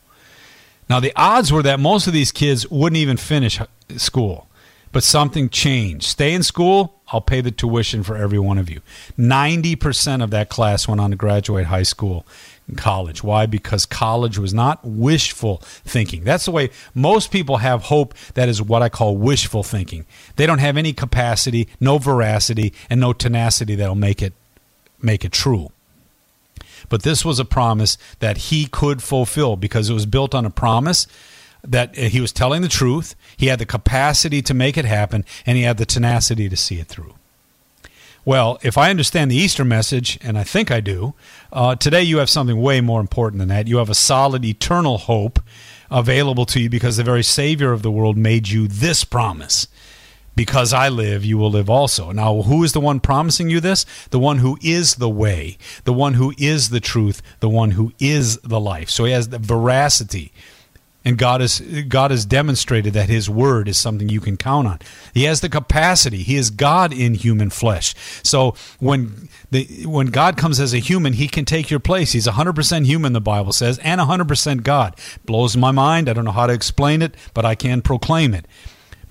Now, 0.89 1.01
the 1.01 1.13
odds 1.17 1.53
were 1.53 1.63
that 1.63 1.81
most 1.81 2.07
of 2.07 2.13
these 2.13 2.33
kids 2.33 2.69
wouldn't 2.71 2.99
even 2.99 3.17
finish 3.17 3.61
school, 3.97 4.49
but 4.93 5.03
something 5.03 5.49
changed. 5.49 6.05
Stay 6.05 6.33
in 6.35 6.43
school, 6.43 7.01
I'll 7.09 7.21
pay 7.21 7.41
the 7.41 7.51
tuition 7.51 8.03
for 8.03 8.17
every 8.17 8.39
one 8.39 8.59
of 8.59 8.69
you. 8.71 8.81
90% 9.19 10.23
of 10.23 10.31
that 10.31 10.49
class 10.49 10.89
went 10.89 11.01
on 11.01 11.11
to 11.11 11.17
graduate 11.17 11.67
high 11.67 11.83
school 11.83 12.27
and 12.67 12.79
college. 12.79 13.23
Why? 13.23 13.47
Because 13.47 13.87
college 13.87 14.39
was 14.39 14.55
not 14.55 14.81
wishful 14.85 15.59
thinking. 15.63 16.25
That's 16.25 16.47
the 16.47 16.51
way 16.51 16.71
most 16.95 17.31
people 17.31 17.59
have 17.59 17.85
hope 17.85 18.15
that 18.35 18.49
is 18.49 18.63
what 18.63 18.83
I 18.83 18.89
call 18.89 19.17
wishful 19.17 19.63
thinking. 19.63 20.07
They 20.37 20.47
don't 20.47 20.59
have 20.59 20.77
any 20.77 20.93
capacity, 20.93 21.69
no 21.81 21.99
veracity, 21.99 22.73
and 22.89 23.01
no 23.01 23.13
tenacity 23.13 23.75
that'll 23.75 23.95
make 23.95 24.23
it 24.23 24.33
make 25.01 25.25
it 25.25 25.33
true. 25.33 25.71
But 26.89 27.03
this 27.03 27.25
was 27.25 27.39
a 27.39 27.45
promise 27.45 27.99
that 28.19 28.37
he 28.37 28.67
could 28.67 29.03
fulfill 29.03 29.57
because 29.57 29.91
it 29.91 29.95
was 29.95 30.07
built 30.07 30.35
on 30.35 30.45
a 30.45 30.51
promise 30.51 31.07
that 31.63 31.97
he 31.97 32.21
was 32.21 32.33
telling 32.33 32.63
the 32.63 32.69
truth. 32.69 33.15
He 33.37 33.47
had 33.47 33.59
the 33.59 33.67
capacity 33.67 34.43
to 34.43 34.55
make 34.55 34.77
it 34.77 34.85
happen, 34.85 35.25
and 35.47 35.57
he 35.57 35.65
had 35.65 35.79
the 35.79 35.87
tenacity 35.87 36.49
to 36.49 36.57
see 36.57 36.79
it 36.79 36.89
through. 36.89 37.15
Well, 38.27 38.59
if 38.63 38.79
I 38.79 38.89
understand 38.89 39.31
the 39.31 39.37
Easter 39.37 39.65
message, 39.65 40.19
and 40.23 40.39
I 40.39 40.45
think 40.45 40.71
I 40.71 40.81
do, 40.81 41.13
uh, 41.53 41.77
today 41.77 42.03
you 42.03 42.19
have 42.19 42.31
something 42.31 42.59
way 42.59 42.81
more 42.81 43.01
important 43.01 43.39
than 43.39 43.49
that. 43.49 43.69
You 43.69 43.79
have 43.79 43.91
a 43.91 43.95
solid, 43.95 44.45
eternal 44.45 44.97
hope 44.97 45.41
available 45.91 46.47
to 46.47 46.61
you 46.61 46.71
because 46.71 46.97
the 46.97 47.05
very 47.05 47.23
Savior 47.23 47.73
of 47.73 47.83
the 47.83 47.91
world 47.91 48.17
made 48.17 48.49
you 48.49 48.67
this 48.67 49.05
promise. 49.05 49.69
Because 50.37 50.73
I 50.73 50.89
live, 50.89 51.25
you 51.25 51.39
will 51.39 51.51
live 51.51 51.71
also. 51.71 52.11
Now, 52.11 52.43
who 52.43 52.65
is 52.65 52.73
the 52.73 52.81
one 52.81 53.01
promising 53.01 53.51
you 53.51 53.61
this? 53.61 53.87
The 54.11 54.19
one 54.19 54.39
who 54.39 54.59
is 54.63 54.97
the 54.97 55.09
way, 55.09 55.59
the 55.85 55.93
one 55.93 56.15
who 56.15 56.33
is 56.39 56.71
the 56.71 56.81
truth, 56.81 57.23
the 57.41 57.49
one 57.49 57.73
who 57.73 57.93
is 57.99 58.39
the 58.39 58.61
life. 58.61 58.91
So 58.91 59.05
he 59.05 59.13
has 59.13 59.29
the 59.29 59.39
veracity 59.39 60.33
and 61.05 61.19
God 61.19 61.41
has 61.41 61.61
God 61.61 62.11
has 62.11 62.25
demonstrated 62.25 62.95
that 62.95 63.09
His 63.09 63.29
word 63.29 63.69
is 63.69 63.77
something 63.77 64.09
you 64.09 64.21
can 64.21 64.37
count 64.37 64.67
on. 64.67 64.79
He 65.13 65.25
has 65.25 65.41
the 65.41 65.49
capacity. 65.49 66.23
He 66.23 66.37
is 66.37 66.51
God 66.51 66.93
in 66.93 67.15
human 67.15 67.51
flesh. 67.51 67.95
So 68.23 68.55
when 68.81 69.29
the 69.51 69.85
when 69.85 70.07
God 70.07 70.37
comes 70.37 70.59
as 70.59 70.73
a 70.73 70.79
human, 70.79 71.13
He 71.13 71.29
can 71.29 71.45
take 71.45 71.71
your 71.71 71.81
place. 71.81 72.13
He's 72.13 72.27
100% 72.27 72.87
human, 72.87 73.13
the 73.13 73.21
Bible 73.21 73.53
says, 73.53 73.79
and 73.79 74.01
100% 74.01 74.63
God. 74.63 74.97
Blows 75.27 75.57
my 75.57 75.71
mind. 75.71 76.09
I 76.09 76.15
don't 76.15 76.25
know 76.25 76.33
how 76.33 76.47
to 76.47 76.55
explain 76.55 77.03
it, 77.03 77.15
but 77.35 77.45
I 77.45 77.55
can 77.55 77.83
proclaim 77.83 78.33
it. 78.33 78.47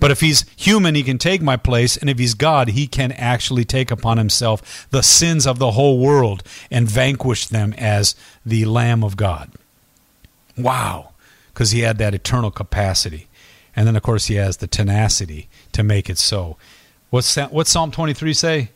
But 0.00 0.10
if 0.10 0.20
he's 0.20 0.44
human, 0.56 0.94
he 0.94 1.02
can 1.02 1.18
take 1.18 1.42
my 1.42 1.56
place. 1.56 1.96
And 1.96 2.10
if 2.10 2.18
he's 2.18 2.34
God, 2.34 2.68
he 2.68 2.86
can 2.86 3.12
actually 3.12 3.64
take 3.64 3.90
upon 3.90 4.18
himself 4.18 4.86
the 4.90 5.02
sins 5.02 5.46
of 5.46 5.58
the 5.58 5.72
whole 5.72 5.98
world 5.98 6.42
and 6.70 6.88
vanquish 6.88 7.46
them 7.46 7.74
as 7.78 8.14
the 8.44 8.64
Lamb 8.64 9.02
of 9.02 9.16
God. 9.16 9.50
Wow 10.56 11.10
because 11.54 11.70
he 11.70 11.80
had 11.80 11.98
that 11.98 12.14
eternal 12.14 12.50
capacity. 12.50 13.28
And 13.76 13.86
then, 13.86 13.96
of 13.96 14.02
course, 14.02 14.26
he 14.26 14.34
has 14.34 14.56
the 14.58 14.66
tenacity 14.66 15.48
to 15.72 15.82
make 15.82 16.10
it 16.10 16.18
so. 16.18 16.56
What's 17.10 17.34
that, 17.36 17.52
what's 17.52 17.70
Psalm 17.70 17.92
23 17.92 18.34
say? 18.34 18.70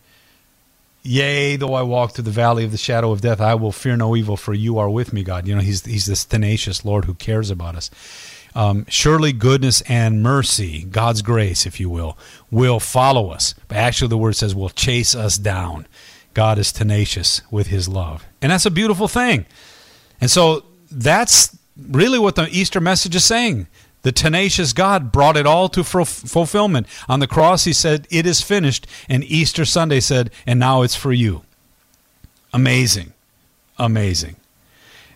Yea, 1.03 1.57
though 1.57 1.75
I 1.75 1.83
walk 1.83 2.13
through 2.13 2.25
the 2.25 2.31
valley 2.31 2.65
of 2.65 2.71
the 2.71 2.79
shadow 2.79 3.11
of 3.11 3.21
death, 3.21 3.41
I 3.41 3.55
will 3.55 3.73
fear 3.73 3.97
no 3.97 4.15
evil, 4.15 4.37
for 4.37 4.55
you 4.55 4.79
are 4.79 4.91
with 4.91 5.13
me, 5.13 5.25
God. 5.25 5.47
You 5.47 5.57
know, 5.57 5.61
he's, 5.61 5.85
he's 5.85 6.07
this 6.07 6.25
tenacious 6.25 6.85
Lord 6.85 7.05
who 7.05 7.15
cares 7.15 7.51
about 7.51 7.77
us. 7.77 7.91
Um, 8.55 8.87
surely 8.89 9.33
goodness 9.33 9.83
and 9.83 10.23
mercy, 10.23 10.85
God's 10.85 11.23
grace, 11.23 11.67
if 11.67 11.79
you 11.79 11.91
will, 11.91 12.19
will 12.51 12.81
follow 12.81 13.31
us. 13.31 13.55
But 13.69 13.79
actually, 13.79 14.09
the 14.09 14.19
word 14.19 14.37
says 14.37 14.55
will 14.55 14.71
chase 14.71 15.15
us 15.15 15.37
down. 15.39 15.87
God 16.35 16.59
is 16.59 16.73
tenacious 16.73 17.43
with 17.51 17.69
his 17.69 17.89
love. 17.89 18.25
And 18.41 18.53
that's 18.53 18.67
a 18.67 18.71
beautiful 18.71 19.09
thing. 19.09 19.47
And 20.21 20.31
so 20.31 20.65
that's 20.91 21.57
really 21.77 22.19
what 22.19 22.35
the 22.37 22.49
Easter 22.51 22.81
message 22.81 23.15
is 23.15 23.25
saying. 23.25 23.67
The 24.03 24.13
tenacious 24.13 24.73
God 24.73 25.11
brought 25.11 25.37
it 25.37 25.47
all 25.47 25.69
to 25.71 25.83
fulfillment. 25.83 26.87
On 27.09 27.21
the 27.21 27.27
cross, 27.27 27.65
he 27.65 27.73
said, 27.73 28.07
It 28.11 28.27
is 28.27 28.41
finished. 28.41 28.87
And 29.09 29.25
Easter 29.25 29.65
Sunday 29.65 30.01
said, 30.01 30.31
And 30.47 30.61
now 30.61 30.83
it's 30.83 30.95
for 30.95 31.13
you. 31.13 31.43
Amazing. 32.53 33.13
Amazing. 33.79 34.37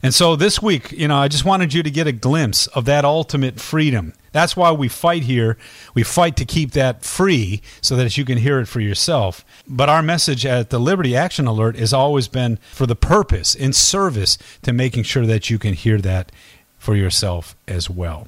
And 0.03 0.13
so 0.13 0.35
this 0.35 0.61
week, 0.61 0.91
you 0.91 1.07
know, 1.07 1.17
I 1.17 1.29
just 1.29 1.45
wanted 1.45 1.73
you 1.73 1.83
to 1.85 1.91
get 1.91 2.09
a 2.09 2.13
glimpse 2.13 2.67
of 2.69 2.87
that 2.87 3.05
ultimate 3.05 3.61
freedom. 3.61 4.15
That's 4.33 4.57
why 4.57 4.73
we 4.73 4.89
fight 4.89 5.23
here. 5.23 5.57
We 5.95 6.03
fight 6.03 6.37
to 6.37 6.45
keep 6.45 6.73
that 6.73 7.05
free 7.05 7.63
so 7.81 7.95
that 7.97 8.17
you 8.17 8.25
can 8.25 8.39
hear 8.39 8.59
it 8.59 8.67
for 8.67 8.81
yourself. 8.81 9.45
But 9.69 9.89
our 9.89 10.03
message 10.03 10.45
at 10.45 10.71
the 10.71 10.81
Liberty 10.81 11.15
Action 11.15 11.47
Alert 11.47 11.77
has 11.77 11.93
always 11.93 12.27
been 12.27 12.57
for 12.73 12.87
the 12.87 12.97
purpose, 12.97 13.55
in 13.55 13.73
service 13.73 14.39
to 14.63 14.73
making 14.73 15.05
sure 15.05 15.27
that 15.27 15.51
you 15.51 15.59
can 15.59 15.75
hear 15.75 15.99
that 15.99 16.33
for 16.79 16.97
yourself 16.97 17.55
as 17.69 17.89
well. 17.89 18.27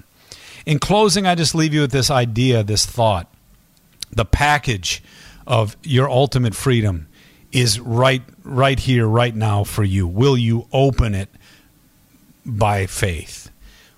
In 0.67 0.79
closing, 0.79 1.27
I 1.27 1.35
just 1.35 1.55
leave 1.57 1.75
you 1.75 1.81
with 1.81 1.93
this 1.93 2.11
idea, 2.11 2.63
this 2.63 2.87
thought. 2.87 3.29
The 4.13 4.25
package 4.25 5.03
of 5.47 5.77
your 5.83 6.09
ultimate 6.09 6.55
freedom 6.55 7.09
is 7.51 7.81
right 7.81 8.23
right 8.43 8.79
here 8.79 9.07
right 9.07 9.35
now 9.35 9.65
for 9.65 9.85
you. 9.85 10.07
Will 10.07 10.37
you 10.37 10.69
open 10.73 11.15
it 11.15 11.29
by 12.45 12.87
faith? 12.87 13.51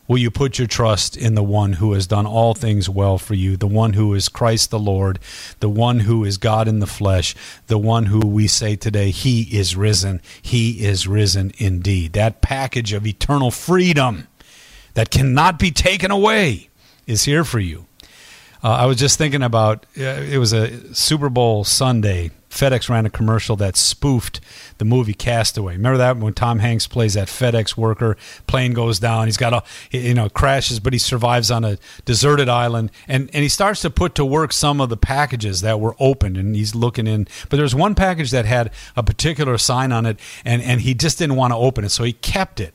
Will 0.09 0.19
you 0.19 0.31
put 0.31 0.59
your 0.59 0.69
trust 0.69 1.17
in 1.17 1.35
the 1.35 1.43
one 1.43 1.75
who 1.75 1.93
has 1.93 2.07
done 2.07 2.27
all 2.27 2.55
things 2.55 2.89
well 2.89 3.19
for 3.19 3.35
you, 3.35 3.57
the 3.57 3.67
one 3.67 3.95
who 3.95 4.15
is 4.15 4.29
Christ 4.29 4.71
the 4.71 4.79
Lord, 4.79 5.19
the 5.59 5.69
one 5.69 6.01
who 6.01 6.25
is 6.25 6.39
God 6.39 6.69
in 6.69 6.79
the 6.79 6.87
flesh, 6.87 7.35
the 7.67 7.79
one 7.79 8.07
who 8.07 8.21
we 8.21 8.47
say 8.47 8.77
today, 8.77 9.11
He 9.11 9.43
is 9.59 9.75
risen, 9.75 10.23
He 10.41 10.85
is 10.85 11.09
risen 11.09 11.53
indeed. 11.59 12.13
That 12.13 12.41
package 12.41 12.93
of 12.93 13.05
eternal 13.05 13.51
freedom 13.51 14.29
that 14.95 15.11
cannot 15.11 15.59
be 15.59 15.73
taken 15.73 16.13
away 16.13 16.69
is 17.07 17.25
here 17.25 17.45
for 17.45 17.59
you. 17.59 17.87
Uh, 18.63 18.71
I 18.71 18.87
was 18.87 18.99
just 18.99 19.19
thinking 19.19 19.43
about 19.43 19.87
uh, 19.99 20.03
it 20.03 20.39
was 20.39 20.53
a 20.53 20.95
Super 20.95 21.29
Bowl 21.29 21.65
Sunday 21.65 22.31
FedEx 22.57 22.89
ran 22.89 23.07
a 23.07 23.11
commercial 23.11 23.55
that 23.57 23.77
spoofed 23.77 24.41
the 24.79 24.85
movie 24.85 25.15
Castaway. 25.15 25.75
Remember 25.75 25.99
that 25.99 26.17
when 26.17 26.33
Tom 26.33 26.59
Hanks 26.59 26.87
plays 26.87 27.15
that 27.15 27.29
FedEx 27.29 27.77
worker, 27.77 28.17
plane 28.47 28.73
goes 28.73 28.99
down, 28.99 29.27
he's 29.27 29.37
got 29.37 29.53
a 29.53 29.63
you 29.97 30.15
know 30.15 30.29
crashes, 30.29 30.81
but 30.81 30.93
he 30.93 30.99
survives 30.99 31.51
on 31.51 31.65
a 31.65 31.79
deserted 32.05 32.49
island, 32.49 32.91
and 33.07 33.31
and 33.33 33.43
he 33.43 33.49
starts 33.49 33.83
to 33.83 33.91
put 33.91 34.15
to 34.15 34.25
work 34.25 34.53
some 34.53 34.81
of 34.81 34.89
the 34.89 34.97
packages 34.97 35.61
that 35.61 35.79
were 35.79 35.95
opened, 36.01 36.37
and 36.37 36.57
he's 36.57 36.75
looking 36.75 37.07
in. 37.07 37.29
But 37.49 37.59
there's 37.59 37.75
one 37.75 37.95
package 37.95 38.31
that 38.31 38.47
had 38.47 38.71
a 38.97 39.03
particular 39.03 39.59
sign 39.59 39.93
on 39.93 40.07
it, 40.07 40.19
and 40.45 40.63
and 40.63 40.81
he 40.81 40.95
just 40.95 41.19
didn't 41.19 41.37
want 41.37 41.53
to 41.53 41.57
open 41.57 41.85
it, 41.85 41.91
so 41.91 42.05
he 42.05 42.15
kept 42.15 42.59
it 42.59 42.75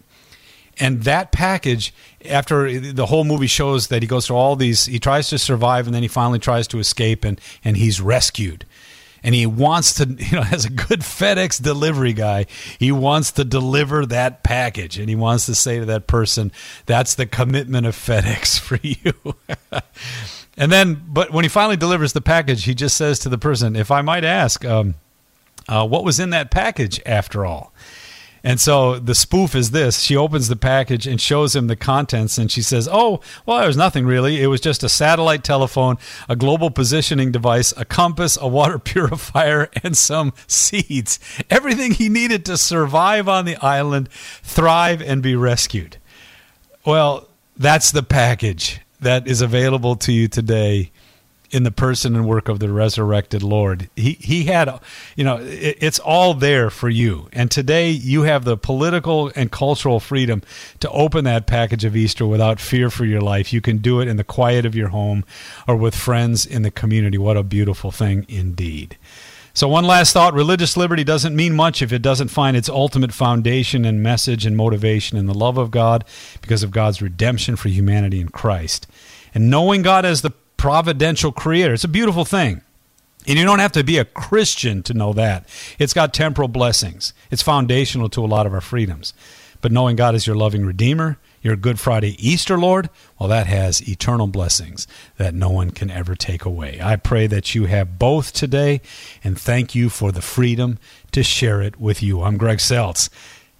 and 0.79 1.03
that 1.03 1.31
package 1.31 1.93
after 2.25 2.79
the 2.79 3.05
whole 3.05 3.23
movie 3.23 3.47
shows 3.47 3.87
that 3.87 4.01
he 4.01 4.07
goes 4.07 4.27
through 4.27 4.35
all 4.35 4.55
these 4.55 4.85
he 4.85 4.99
tries 4.99 5.29
to 5.29 5.37
survive 5.37 5.85
and 5.85 5.93
then 5.93 6.01
he 6.01 6.07
finally 6.07 6.39
tries 6.39 6.67
to 6.67 6.79
escape 6.79 7.23
and 7.23 7.39
and 7.63 7.77
he's 7.77 7.99
rescued 7.99 8.65
and 9.23 9.35
he 9.35 9.45
wants 9.45 9.93
to, 9.95 10.07
you 10.19 10.37
know, 10.37 10.45
as 10.51 10.65
a 10.65 10.69
good 10.69 11.01
FedEx 11.01 11.61
delivery 11.61 12.13
guy, 12.13 12.45
he 12.79 12.91
wants 12.91 13.31
to 13.33 13.43
deliver 13.43 14.05
that 14.05 14.43
package 14.43 14.97
and 14.97 15.09
he 15.09 15.15
wants 15.15 15.45
to 15.45 15.55
say 15.55 15.79
to 15.79 15.85
that 15.85 16.07
person, 16.07 16.51
that's 16.85 17.15
the 17.15 17.25
commitment 17.25 17.85
of 17.85 17.95
FedEx 17.95 18.59
for 18.61 18.79
you. 18.81 19.35
and 20.57 20.71
then, 20.71 21.03
but 21.07 21.31
when 21.31 21.45
he 21.45 21.49
finally 21.49 21.77
delivers 21.77 22.13
the 22.13 22.21
package, 22.21 22.65
he 22.65 22.73
just 22.73 22.97
says 22.97 23.19
to 23.19 23.29
the 23.29 23.37
person, 23.37 23.75
if 23.75 23.91
I 23.91 24.01
might 24.01 24.23
ask, 24.23 24.65
um, 24.65 24.95
uh, 25.67 25.87
what 25.87 26.03
was 26.03 26.19
in 26.19 26.31
that 26.31 26.51
package 26.51 26.99
after 27.05 27.45
all? 27.45 27.71
And 28.43 28.59
so 28.59 28.97
the 28.97 29.13
spoof 29.13 29.55
is 29.55 29.71
this 29.71 29.99
she 29.99 30.15
opens 30.15 30.47
the 30.47 30.55
package 30.55 31.05
and 31.05 31.21
shows 31.21 31.55
him 31.55 31.67
the 31.67 31.75
contents, 31.75 32.37
and 32.37 32.51
she 32.51 32.61
says, 32.61 32.89
Oh, 32.91 33.21
well, 33.45 33.59
there 33.59 33.67
was 33.67 33.77
nothing 33.77 34.05
really. 34.05 34.41
It 34.41 34.47
was 34.47 34.61
just 34.61 34.83
a 34.83 34.89
satellite 34.89 35.43
telephone, 35.43 35.97
a 36.27 36.35
global 36.35 36.71
positioning 36.71 37.31
device, 37.31 37.73
a 37.77 37.85
compass, 37.85 38.37
a 38.41 38.47
water 38.47 38.79
purifier, 38.79 39.69
and 39.83 39.95
some 39.95 40.33
seeds. 40.47 41.19
Everything 41.49 41.91
he 41.91 42.09
needed 42.09 42.45
to 42.45 42.57
survive 42.57 43.29
on 43.29 43.45
the 43.45 43.57
island, 43.57 44.09
thrive, 44.11 45.01
and 45.01 45.21
be 45.21 45.35
rescued. 45.35 45.97
Well, 46.85 47.27
that's 47.55 47.91
the 47.91 48.03
package 48.03 48.81
that 49.01 49.27
is 49.27 49.41
available 49.41 49.95
to 49.97 50.11
you 50.11 50.27
today 50.27 50.91
in 51.51 51.63
the 51.63 51.71
person 51.71 52.15
and 52.15 52.27
work 52.27 52.47
of 52.47 52.59
the 52.59 52.71
resurrected 52.71 53.43
Lord. 53.43 53.89
He 53.95 54.13
he 54.13 54.45
had, 54.45 54.79
you 55.15 55.23
know, 55.23 55.37
it, 55.37 55.77
it's 55.79 55.99
all 55.99 56.33
there 56.33 56.69
for 56.69 56.89
you. 56.89 57.27
And 57.33 57.51
today 57.51 57.89
you 57.89 58.23
have 58.23 58.45
the 58.45 58.57
political 58.57 59.31
and 59.35 59.51
cultural 59.51 59.99
freedom 59.99 60.41
to 60.79 60.89
open 60.89 61.25
that 61.25 61.47
package 61.47 61.85
of 61.85 61.95
Easter 61.95 62.25
without 62.25 62.59
fear 62.59 62.89
for 62.89 63.05
your 63.05 63.21
life. 63.21 63.53
You 63.53 63.61
can 63.61 63.77
do 63.77 63.99
it 63.99 64.07
in 64.07 64.17
the 64.17 64.23
quiet 64.23 64.65
of 64.65 64.75
your 64.75 64.89
home 64.89 65.25
or 65.67 65.75
with 65.75 65.95
friends 65.95 66.45
in 66.45 66.61
the 66.61 66.71
community. 66.71 67.17
What 67.17 67.37
a 67.37 67.43
beautiful 67.43 67.91
thing 67.91 68.25
indeed. 68.27 68.97
So, 69.53 69.67
one 69.67 69.83
last 69.83 70.13
thought 70.13 70.33
religious 70.33 70.77
liberty 70.77 71.03
doesn't 71.03 71.35
mean 71.35 71.53
much 71.53 71.81
if 71.81 71.91
it 71.91 72.01
doesn't 72.01 72.29
find 72.29 72.55
its 72.55 72.69
ultimate 72.69 73.11
foundation 73.11 73.83
and 73.83 74.01
message 74.01 74.45
and 74.45 74.55
motivation 74.55 75.17
in 75.17 75.25
the 75.25 75.33
love 75.33 75.57
of 75.57 75.71
God 75.71 76.05
because 76.41 76.63
of 76.63 76.71
God's 76.71 77.01
redemption 77.01 77.57
for 77.57 77.67
humanity 77.67 78.21
in 78.21 78.29
Christ. 78.29 78.87
And 79.33 79.49
knowing 79.49 79.81
God 79.81 80.05
as 80.05 80.21
the 80.21 80.31
providential 80.61 81.31
creator. 81.31 81.73
It's 81.73 81.83
a 81.83 81.87
beautiful 81.87 82.23
thing. 82.23 82.61
And 83.25 83.39
you 83.39 83.45
don't 83.45 83.57
have 83.57 83.71
to 83.71 83.83
be 83.83 83.97
a 83.97 84.05
Christian 84.05 84.83
to 84.83 84.93
know 84.93 85.11
that. 85.13 85.49
It's 85.79 85.91
got 85.91 86.13
temporal 86.13 86.49
blessings. 86.49 87.13
It's 87.31 87.41
foundational 87.41 88.09
to 88.09 88.23
a 88.23 88.27
lot 88.27 88.45
of 88.45 88.53
our 88.53 88.61
freedoms. 88.61 89.15
But 89.61 89.71
knowing 89.71 89.95
God 89.95 90.13
is 90.13 90.27
your 90.27 90.35
loving 90.35 90.63
Redeemer, 90.63 91.17
your 91.41 91.55
Good 91.55 91.79
Friday 91.79 92.15
Easter 92.19 92.59
Lord, 92.59 92.91
well, 93.19 93.27
that 93.27 93.47
has 93.47 93.87
eternal 93.89 94.27
blessings 94.27 94.87
that 95.17 95.33
no 95.33 95.49
one 95.49 95.71
can 95.71 95.89
ever 95.89 96.13
take 96.13 96.45
away. 96.45 96.79
I 96.79 96.95
pray 96.95 97.25
that 97.25 97.55
you 97.55 97.65
have 97.65 97.97
both 97.97 98.31
today, 98.31 98.81
and 99.23 99.39
thank 99.39 99.73
you 99.73 99.89
for 99.89 100.11
the 100.11 100.21
freedom 100.21 100.77
to 101.11 101.23
share 101.23 101.63
it 101.63 101.79
with 101.79 102.03
you. 102.03 102.21
I'm 102.21 102.37
Greg 102.37 102.59
Seltz. 102.59 103.09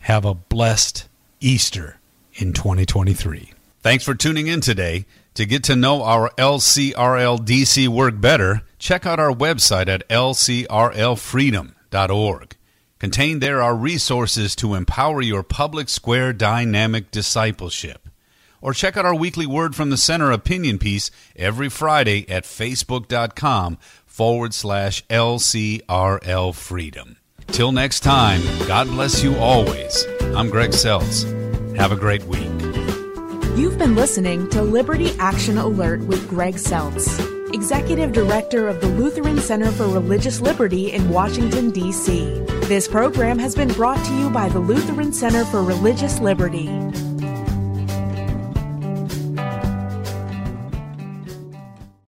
Have 0.02 0.24
a 0.24 0.36
blessed 0.36 1.08
Easter 1.40 1.98
in 2.36 2.54
2023. 2.54 3.54
Thanks 3.82 4.04
for 4.04 4.14
tuning 4.14 4.46
in 4.46 4.62
today. 4.62 5.06
To 5.36 5.46
get 5.46 5.64
to 5.66 5.76
know 5.78 6.04
our 6.04 6.30
LCRLDC 6.38 7.88
work 7.88 8.20
better, 8.20 8.64
check 8.78 9.06
out 9.06 9.20
our 9.20 9.32
website 9.32 9.88
at 9.88 10.08
lcrlfreedom.org. 10.10 12.58
Contained 13.00 13.42
there 13.42 13.64
are 13.64 13.76
resources 13.76 14.56
to 14.58 14.76
empower 14.76 15.22
your 15.22 15.42
public 15.42 15.88
square 15.90 16.34
dynamic 16.34 17.10
discipleship. 17.12 18.10
Or 18.62 18.74
check 18.74 18.96
out 18.96 19.06
our 19.06 19.16
weekly 19.16 19.48
Word 19.48 19.76
from 19.76 19.90
the 19.90 19.98
Center 19.98 20.32
opinion 20.32 20.78
piece 20.78 21.10
every 21.36 21.70
Friday 21.70 22.30
at 22.30 22.44
facebook.com 22.44 23.78
forward 24.06 24.54
slash 24.54 25.04
LCRL 25.08 26.54
freedom. 26.54 27.18
Till 27.48 27.72
next 27.72 28.02
time, 28.02 28.42
God 28.68 28.88
bless 28.88 29.24
you 29.24 29.36
always. 29.38 30.06
I'm 30.36 30.50
Greg 30.50 30.72
Seltz. 30.72 31.26
Have 31.76 31.92
a 31.92 31.96
great 31.96 32.24
week. 32.26 32.61
You've 33.56 33.78
been 33.78 33.96
listening 33.96 34.50
to 34.52 34.62
Liberty 34.62 35.14
Action 35.20 35.58
Alert 35.58 36.00
with 36.08 36.26
Greg 36.30 36.56
Seltz, 36.56 37.20
Executive 37.54 38.14
Director 38.14 38.70
of 38.70 38.80
the 38.80 38.88
Lutheran 38.88 39.40
Center 39.40 39.70
for 39.74 39.90
Religious 39.90 40.40
Liberty 40.40 40.94
in 40.94 41.10
Washington, 41.10 41.70
D.C. 41.70 42.40
This 42.68 42.88
program 42.88 43.38
has 43.40 43.54
been 43.54 43.68
brought 43.74 44.04
to 44.06 44.14
you 44.16 44.30
by 44.30 44.48
the 44.48 44.60
Lutheran 44.60 45.12
Center 45.12 45.44
for 45.44 45.64
Religious 45.64 46.20
Liberty. 46.20 46.68